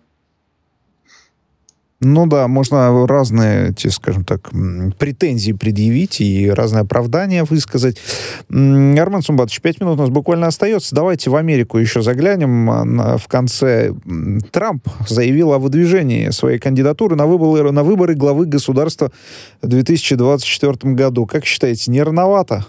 Ну 2.04 2.26
да, 2.26 2.48
можно 2.48 3.06
разные, 3.06 3.70
эти, 3.70 3.86
скажем 3.86 4.24
так, 4.24 4.50
претензии 4.98 5.52
предъявить 5.52 6.20
и 6.20 6.50
разные 6.50 6.80
оправдания 6.80 7.44
высказать. 7.44 7.96
Армен 8.50 9.22
Сумбатович, 9.22 9.60
пять 9.60 9.80
минут 9.80 9.98
у 9.98 10.02
нас 10.02 10.10
буквально 10.10 10.48
остается. 10.48 10.96
Давайте 10.96 11.30
в 11.30 11.36
Америку 11.36 11.78
еще 11.78 12.02
заглянем. 12.02 13.18
В 13.18 13.28
конце 13.28 13.94
Трамп 14.50 14.86
заявил 15.08 15.52
о 15.52 15.60
выдвижении 15.60 16.30
своей 16.30 16.58
кандидатуры 16.58 17.14
на 17.14 17.26
выборы, 17.26 17.70
на 17.70 17.84
выборы 17.84 18.14
главы 18.14 18.46
государства 18.46 19.12
в 19.62 19.68
2024 19.68 20.94
году. 20.94 21.26
Как 21.26 21.44
считаете, 21.44 21.90
не 21.92 22.02
рановато? 22.02 22.66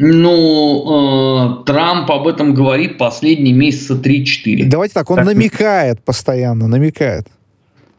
Ну, 0.00 1.60
э, 1.60 1.64
Трамп 1.64 2.08
об 2.12 2.28
этом 2.28 2.54
говорит 2.54 2.98
последние 2.98 3.52
месяца 3.52 3.94
3-4. 3.94 4.66
Давайте 4.66 4.94
так, 4.94 5.10
он 5.10 5.16
так, 5.16 5.26
намекает 5.26 6.04
постоянно, 6.04 6.68
намекает. 6.68 7.26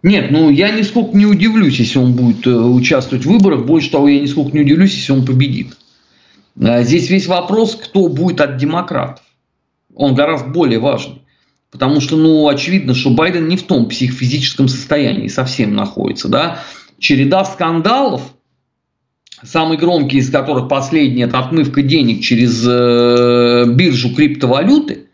Нет, 0.01 0.31
ну 0.31 0.49
я 0.49 0.71
нисколько 0.71 1.17
не 1.17 1.25
удивлюсь, 1.25 1.77
если 1.77 1.99
он 1.99 2.13
будет 2.13 2.47
э, 2.47 2.51
участвовать 2.51 3.25
в 3.25 3.29
выборах. 3.29 3.65
Больше 3.65 3.91
того, 3.91 4.07
я 4.07 4.21
нисколько 4.21 4.51
не 4.53 4.61
удивлюсь, 4.61 4.95
если 4.95 5.11
он 5.11 5.25
победит. 5.25 5.75
Э, 6.57 6.83
здесь 6.83 7.09
весь 7.09 7.27
вопрос, 7.27 7.75
кто 7.75 8.07
будет 8.07 8.39
от 8.39 8.55
демократов. 8.55 9.25
Он 9.93 10.15
гораздо 10.15 10.47
более 10.47 10.79
важный. 10.79 11.21
Потому 11.69 11.99
что, 11.99 12.15
ну, 12.15 12.47
очевидно, 12.47 12.95
что 12.95 13.09
Байден 13.09 13.49
не 13.49 13.57
в 13.57 13.63
том 13.63 13.89
психофизическом 13.89 14.69
состоянии 14.69 15.27
совсем 15.27 15.75
находится. 15.75 16.29
Да? 16.29 16.59
Череда 16.97 17.43
скандалов– 17.43 18.21
Самый 19.43 19.77
громкий 19.77 20.17
из 20.17 20.29
которых 20.29 20.67
последний– 20.67 21.23
это 21.23 21.39
отмывка 21.39 21.81
денег 21.81 22.21
через 22.21 22.65
э, 22.67 23.65
биржу 23.67 24.13
криптовалюты. 24.13 25.05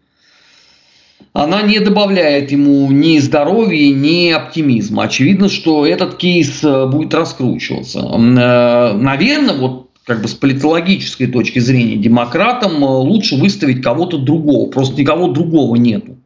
она 1.34 1.62
не 1.62 1.80
добавляет 1.80 2.52
ему 2.52 2.92
ни 2.92 3.20
здоровья, 3.20 3.94
ни 3.94 4.32
оптимизма. 4.32 5.04
Очевидно, 5.04 5.48
что 5.48 5.86
этот 5.86 6.18
кейс 6.18 6.64
э, 6.64 6.88
будет 6.88 7.14
раскручиваться. 7.14 8.00
Э, 8.00 8.94
Наверное, 8.94 9.56
вот 9.56 9.92
как 10.06 10.22
бы 10.22 10.28
с 10.28 10.34
политологической 10.34 11.28
точки 11.28 11.60
зрения 11.60 11.98
демократам 11.98 12.84
лучше 12.84 13.36
выставить 13.36 13.84
кого-то 13.84 14.18
другого. 14.18 14.70
Просто 14.70 15.00
никого 15.02 15.28
другого 15.28 15.76
нету. 15.76 16.18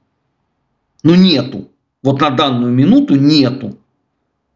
Ну 1.04 1.16
нету. 1.16 1.70
Вот 2.02 2.22
на 2.22 2.30
данную 2.30 2.72
минуту 2.72 3.16
нету. 3.16 3.78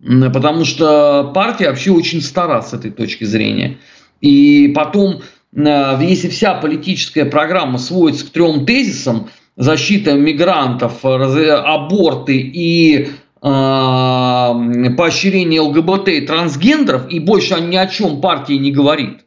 Потому 0.03 0.65
что 0.65 1.31
партия 1.33 1.69
вообще 1.69 1.91
очень 1.91 2.21
стара 2.21 2.61
с 2.61 2.73
этой 2.73 2.91
точки 2.91 3.23
зрения. 3.23 3.77
И 4.21 4.71
потом, 4.75 5.21
если 5.53 6.29
вся 6.29 6.55
политическая 6.55 7.25
программа 7.25 7.77
сводится 7.77 8.25
к 8.25 8.29
трем 8.29 8.65
тезисам– 8.65 9.29
защита 9.55 10.13
мигрантов, 10.13 11.05
аборты 11.05 12.37
и 12.37 13.05
э, 13.05 13.09
поощрение 13.41 15.61
ЛГБТ 15.61 16.09
и 16.09 16.21
трансгендеров, 16.21 17.09
и 17.09 17.19
больше 17.19 17.59
ни 17.61 17.75
о 17.75 17.87
чем 17.87 18.21
партии 18.21 18.53
не 18.53 18.71
говорит. 18.71 19.25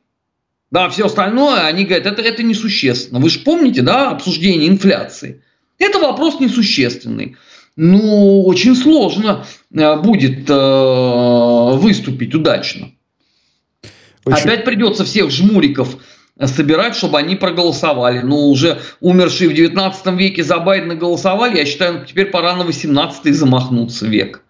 Да, 0.71 0.89
все 0.89 1.07
остальное, 1.07 1.67
они 1.67 1.85
говорят, 1.85 2.07
это, 2.07 2.23
это 2.23 2.43
несущественно. 2.43 3.21
Вы 3.21 3.31
же 3.31 3.39
помните, 3.41 3.83
да, 3.83 4.11
обсуждение 4.11 4.69
инфляции. 4.69 5.43
Это 5.79 6.01
вопрос 6.01 6.41
несущественный. 6.41 7.37
Ну, 7.77 8.43
очень 8.45 8.75
сложно 8.75 9.45
э, 9.73 9.97
будет 9.97 10.49
э, 10.49 11.71
выступить 11.77 12.35
удачно. 12.35 12.91
Очень... 14.25 14.39
Опять 14.39 14.65
придется 14.65 15.05
всех 15.05 15.31
жмуриков 15.31 15.99
собирать, 16.43 16.97
чтобы 16.97 17.19
они 17.19 17.37
проголосовали. 17.37 18.21
Но 18.21 18.49
уже 18.49 18.81
умершие 19.01 19.51
в 19.51 19.55
19 19.55 20.07
веке 20.19 20.43
за 20.43 20.59
Байдена 20.59 20.95
голосовали, 20.95 21.59
я 21.59 21.67
считаю, 21.67 22.07
теперь 22.07 22.27
пора 22.27 22.57
на 22.57 22.65
18 22.65 23.35
замахнуться 23.35 24.07
век. 24.07 24.43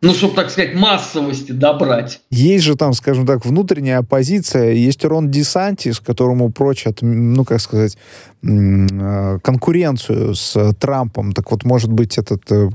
Ну, 0.00 0.14
чтобы, 0.14 0.34
так 0.34 0.50
сказать, 0.50 0.74
массовости 0.74 1.50
добрать. 1.50 2.20
Есть 2.30 2.64
же 2.64 2.76
там, 2.76 2.92
скажем 2.92 3.26
так, 3.26 3.44
внутренняя 3.44 3.98
оппозиция. 3.98 4.70
Есть 4.70 5.04
Рон 5.04 5.28
Десантис, 5.28 5.98
которому 5.98 6.52
прочат, 6.52 6.98
ну, 7.02 7.44
как 7.44 7.60
сказать, 7.60 7.98
э, 8.44 9.38
конкуренцию 9.42 10.36
с 10.36 10.72
Трампом. 10.78 11.32
Так 11.32 11.50
вот, 11.50 11.64
может 11.64 11.92
быть, 11.92 12.16
этот 12.16 12.42
э, 12.52 12.68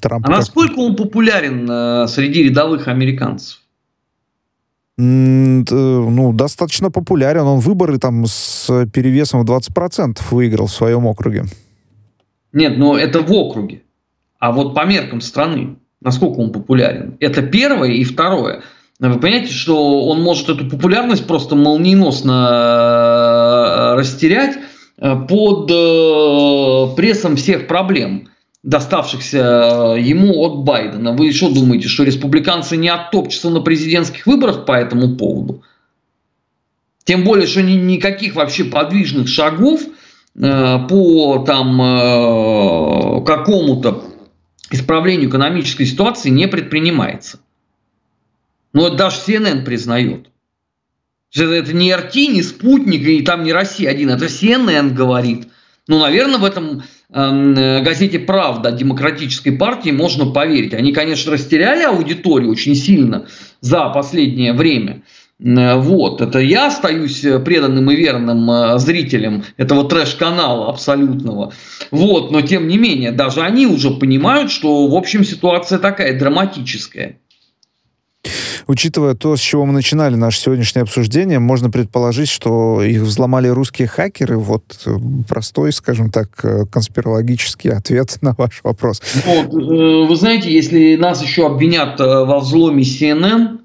Трамп... 0.00 0.26
А 0.28 0.30
насколько 0.30 0.78
он 0.78 0.94
популярен 0.94 1.68
э, 1.68 2.06
среди 2.06 2.44
рядовых 2.44 2.86
американцев? 2.86 3.58
ну, 4.98 6.32
достаточно 6.32 6.90
популярен. 6.90 7.42
Он 7.42 7.58
выборы 7.58 7.98
там 7.98 8.24
с 8.26 8.86
перевесом 8.92 9.44
в 9.44 9.50
20% 9.50 10.18
выиграл 10.30 10.66
в 10.66 10.72
своем 10.72 11.06
округе. 11.06 11.46
Нет, 12.52 12.78
но 12.78 12.96
это 12.96 13.20
в 13.20 13.32
округе. 13.32 13.82
А 14.38 14.52
вот 14.52 14.74
по 14.74 14.84
меркам 14.84 15.20
страны, 15.20 15.76
насколько 16.04 16.38
он 16.38 16.52
популярен. 16.52 17.16
Это 17.20 17.42
первое 17.42 17.90
и 17.90 18.04
второе. 18.04 18.62
Вы 18.98 19.18
понимаете, 19.18 19.52
что 19.52 20.06
он 20.06 20.22
может 20.22 20.48
эту 20.48 20.68
популярность 20.68 21.26
просто 21.26 21.56
молниеносно 21.56 23.94
э, 23.94 23.98
растерять 23.98 24.58
э, 24.98 25.16
под 25.28 25.70
э, 25.72 26.96
прессом 26.96 27.34
всех 27.34 27.66
проблем 27.66 28.28
доставшихся 28.62 29.96
ему 29.98 30.40
от 30.42 30.58
Байдена. 30.58 31.12
Вы 31.12 31.32
что 31.32 31.52
думаете, 31.52 31.88
что 31.88 32.04
республиканцы 32.04 32.76
не 32.76 32.90
оттопчутся 32.90 33.50
на 33.50 33.60
президентских 33.60 34.24
выборах 34.24 34.66
по 34.66 34.72
этому 34.72 35.16
поводу? 35.16 35.64
Тем 37.02 37.24
более, 37.24 37.48
что 37.48 37.60
ни, 37.60 37.72
никаких 37.72 38.36
вообще 38.36 38.62
подвижных 38.62 39.26
шагов 39.26 39.80
по 40.34 41.44
там, 41.44 43.24
какому-то 43.24 44.11
исправлению 44.74 45.28
экономической 45.28 45.84
ситуации 45.84 46.30
не 46.30 46.48
предпринимается. 46.48 47.40
Но 48.72 48.88
это 48.88 48.96
даже 48.96 49.16
CNN 49.16 49.64
признает. 49.64 50.28
Это 51.34 51.72
не 51.72 51.94
РТ, 51.94 52.14
не 52.14 52.42
Спутник, 52.42 53.06
и 53.06 53.22
там 53.22 53.44
не 53.44 53.52
Россия 53.52 53.90
один, 53.90 54.10
это 54.10 54.26
CNN 54.26 54.90
говорит. 54.90 55.48
Ну, 55.88 55.98
наверное, 55.98 56.38
в 56.38 56.44
этом 56.44 56.82
Эм, 57.14 57.52
э, 57.54 57.82
газете 57.82 58.18
«Правда» 58.18 58.72
демократической 58.72 59.50
партии 59.50 59.90
можно 59.90 60.24
поверить. 60.24 60.72
Они, 60.72 60.92
конечно, 60.92 61.30
растеряли 61.30 61.82
аудиторию 61.82 62.50
очень 62.50 62.74
сильно 62.74 63.26
за 63.60 63.90
последнее 63.90 64.54
время. 64.54 65.02
Э, 65.42 65.76
вот, 65.76 66.20
это 66.20 66.38
я 66.38 66.68
остаюсь 66.68 67.20
преданным 67.44 67.90
и 67.90 67.96
верным 67.96 68.50
э, 68.50 68.78
зрителем 68.78 69.44
этого 69.56 69.88
трэш-канала 69.88 70.68
абсолютного. 70.68 71.52
Вот, 71.90 72.30
но 72.30 72.40
тем 72.42 72.68
не 72.68 72.78
менее, 72.78 73.12
даже 73.12 73.42
они 73.42 73.66
уже 73.66 73.90
понимают, 73.90 74.50
что, 74.50 74.86
в 74.86 74.94
общем, 74.94 75.24
ситуация 75.24 75.78
такая 75.78 76.18
драматическая. 76.18 77.16
Учитывая 78.66 79.14
то, 79.14 79.36
с 79.36 79.40
чего 79.40 79.66
мы 79.66 79.72
начинали 79.72 80.14
наше 80.14 80.40
сегодняшнее 80.40 80.82
обсуждение, 80.82 81.38
можно 81.38 81.70
предположить, 81.70 82.28
что 82.28 82.82
их 82.82 83.02
взломали 83.02 83.48
русские 83.48 83.88
хакеры. 83.88 84.38
Вот 84.38 84.62
э, 84.86 84.96
простой, 85.28 85.72
скажем 85.72 86.10
так, 86.10 86.28
э, 86.44 86.64
конспирологический 86.70 87.70
ответ 87.70 88.18
на 88.22 88.34
ваш 88.38 88.60
вопрос. 88.62 89.02
Вот, 89.26 89.52
э, 89.52 90.06
вы 90.06 90.16
знаете, 90.16 90.52
если 90.52 90.96
нас 90.96 91.22
еще 91.22 91.46
обвинят 91.46 91.98
во 91.98 92.38
взломе 92.38 92.82
CNN, 92.82 93.58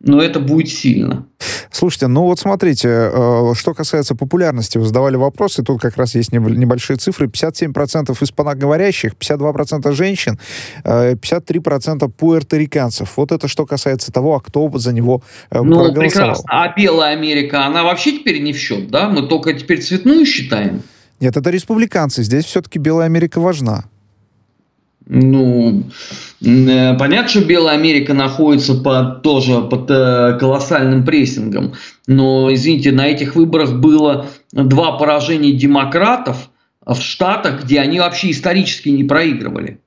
но 0.00 0.20
это 0.20 0.40
будет 0.40 0.68
сильно. 0.68 1.26
Слушайте, 1.70 2.06
ну 2.06 2.22
вот 2.22 2.38
смотрите, 2.38 2.88
э, 2.88 3.52
что 3.54 3.74
касается 3.74 4.14
популярности, 4.14 4.78
вы 4.78 4.86
задавали 4.86 5.16
вопросы, 5.16 5.62
тут 5.62 5.80
как 5.80 5.96
раз 5.96 6.14
есть 6.14 6.32
небольшие 6.32 6.96
цифры. 6.96 7.26
57% 7.26 8.16
испаноговорящих, 8.22 9.14
52% 9.14 9.92
женщин, 9.92 10.38
53% 10.84 12.06
э, 12.06 12.08
пуэрториканцев. 12.08 13.16
Вот 13.16 13.32
это 13.32 13.48
что 13.48 13.66
касается 13.66 14.12
того, 14.12 14.36
а 14.36 14.40
кто 14.40 14.70
за 14.78 14.92
него 14.92 15.22
э, 15.50 15.60
ну, 15.60 15.84
проголосовал. 15.84 16.00
прекрасно. 16.00 16.44
А 16.48 16.74
Белая 16.74 17.16
Америка, 17.16 17.66
она 17.66 17.82
вообще 17.82 18.12
теперь 18.12 18.40
не 18.42 18.52
в 18.52 18.58
счет, 18.58 18.88
да? 18.88 19.08
Мы 19.08 19.26
только 19.26 19.52
теперь 19.54 19.82
цветную 19.82 20.24
считаем? 20.26 20.82
Нет, 21.20 21.36
это 21.36 21.50
республиканцы. 21.50 22.22
Здесь 22.22 22.44
все-таки 22.44 22.78
Белая 22.78 23.06
Америка 23.06 23.40
важна. 23.40 23.84
Ну, 25.08 25.84
э, 26.44 26.98
понятно, 26.98 27.28
что 27.28 27.44
Белая 27.44 27.76
Америка 27.76 28.12
находится 28.12 28.74
под, 28.74 29.22
тоже 29.22 29.60
под 29.60 29.88
э, 29.88 30.36
колоссальным 30.40 31.04
прессингом, 31.04 31.74
но, 32.08 32.52
извините, 32.52 32.90
на 32.90 33.06
этих 33.06 33.36
выборах 33.36 33.74
было 33.74 34.26
два 34.50 34.98
поражения 34.98 35.52
демократов 35.52 36.50
в 36.84 36.96
штатах, 36.96 37.64
где 37.64 37.78
они 37.80 38.00
вообще 38.00 38.32
исторически 38.32 38.88
не 38.88 39.04
проигрывали. 39.04 39.80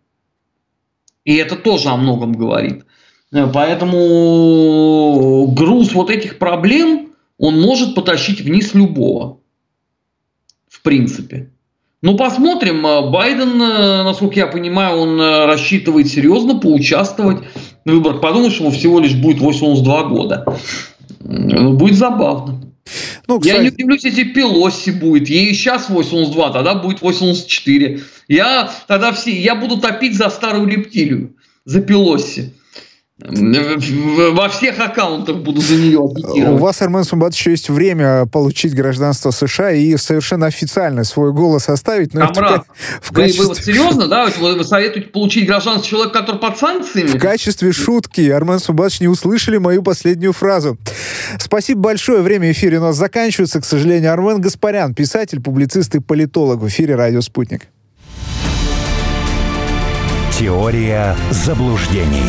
И 1.25 1.35
это 1.35 1.57
тоже 1.57 1.89
о 1.89 1.97
многом 1.97 2.31
говорит. 2.31 2.85
Э, 3.33 3.49
поэтому 3.53 5.47
груз 5.53 5.91
вот 5.91 6.09
этих 6.09 6.37
проблем, 6.37 7.09
он 7.37 7.59
может 7.59 7.93
потащить 7.93 8.39
вниз 8.39 8.73
любого. 8.73 9.41
В 10.69 10.81
принципе. 10.81 11.51
Ну, 12.01 12.15
посмотрим. 12.15 12.85
Э, 12.85 13.09
Байден, 13.09 13.61
э, 13.61 14.03
насколько 14.03 14.39
я 14.39 14.47
понимаю, 14.47 14.97
он 14.97 15.19
э, 15.19 15.45
рассчитывает 15.45 16.07
серьезно 16.07 16.57
поучаствовать 16.57 17.39
в 17.83 17.91
выборах. 17.91 18.21
Подумал, 18.21 18.51
что 18.51 18.63
ему 18.63 18.73
всего 18.73 18.99
лишь 18.99 19.15
будет 19.15 19.39
82 19.39 20.03
года. 20.03 20.45
Ну, 21.19 21.73
будет 21.73 21.97
забавно. 21.97 22.61
Ну, 23.27 23.39
кстати... 23.39 23.57
Я 23.57 23.63
не 23.63 23.69
удивлюсь, 23.69 24.05
если 24.05 24.23
Пелоси 24.23 24.91
будет. 24.91 25.29
Ей 25.29 25.53
сейчас 25.53 25.89
82, 25.89 26.51
тогда 26.51 26.75
будет 26.75 27.01
84. 27.01 28.01
Я 28.29 28.71
тогда 28.87 29.11
все, 29.11 29.31
я 29.31 29.55
буду 29.55 29.77
топить 29.77 30.15
за 30.15 30.29
старую 30.29 30.67
рептилию, 30.67 31.35
за 31.65 31.81
Пелоси. 31.81 32.53
Во 33.21 34.47
всех 34.47 34.79
аккаунтах 34.79 35.37
буду 35.37 35.59
за 35.59 35.75
нее 35.75 35.99
агитировать. 35.99 36.53
У 36.53 36.57
вас, 36.57 36.81
Армен 36.81 37.03
Сумбат, 37.03 37.33
еще 37.33 37.51
есть 37.51 37.69
время 37.69 38.25
получить 38.25 38.73
гражданство 38.73 39.31
США 39.31 39.71
и 39.71 39.97
совершенно 39.97 40.45
официально 40.45 41.03
свой 41.03 41.33
голос 41.33 41.67
оставить. 41.67 42.13
Но 42.13 42.27
Камрад, 42.27 42.63
в 43.01 43.11
качестве... 43.11 43.43
вы, 43.43 43.49
вы 43.49 43.55
сосерьезно, 43.55 44.07
да? 44.07 44.31
Вы, 44.39 44.55
вы 44.55 44.63
советуете 44.63 45.09
получить 45.09 45.45
гражданство 45.47 45.85
человека, 45.85 46.19
который 46.19 46.37
под 46.37 46.57
санкциями? 46.57 47.07
В 47.07 47.19
качестве 47.19 47.73
шутки 47.73 48.29
Армен 48.29 48.59
Сумбатович 48.59 49.01
не 49.01 49.09
услышали 49.09 49.57
мою 49.57 49.83
последнюю 49.83 50.31
фразу. 50.31 50.77
Спасибо 51.37 51.81
большое. 51.81 52.21
Время 52.21 52.51
эфира 52.51 52.77
у 52.79 52.83
нас 52.83 52.95
заканчивается, 52.95 53.59
к 53.59 53.65
сожалению. 53.65 54.13
Армен 54.13 54.39
Гаспарян, 54.39 54.95
писатель, 54.95 55.41
публицист 55.41 55.93
и 55.93 55.99
политолог 55.99 56.61
в 56.61 56.67
эфире 56.69 56.95
«Радио 56.95 57.19
Спутник». 57.19 57.63
Теория 60.39 61.17
заблуждений. 61.31 62.23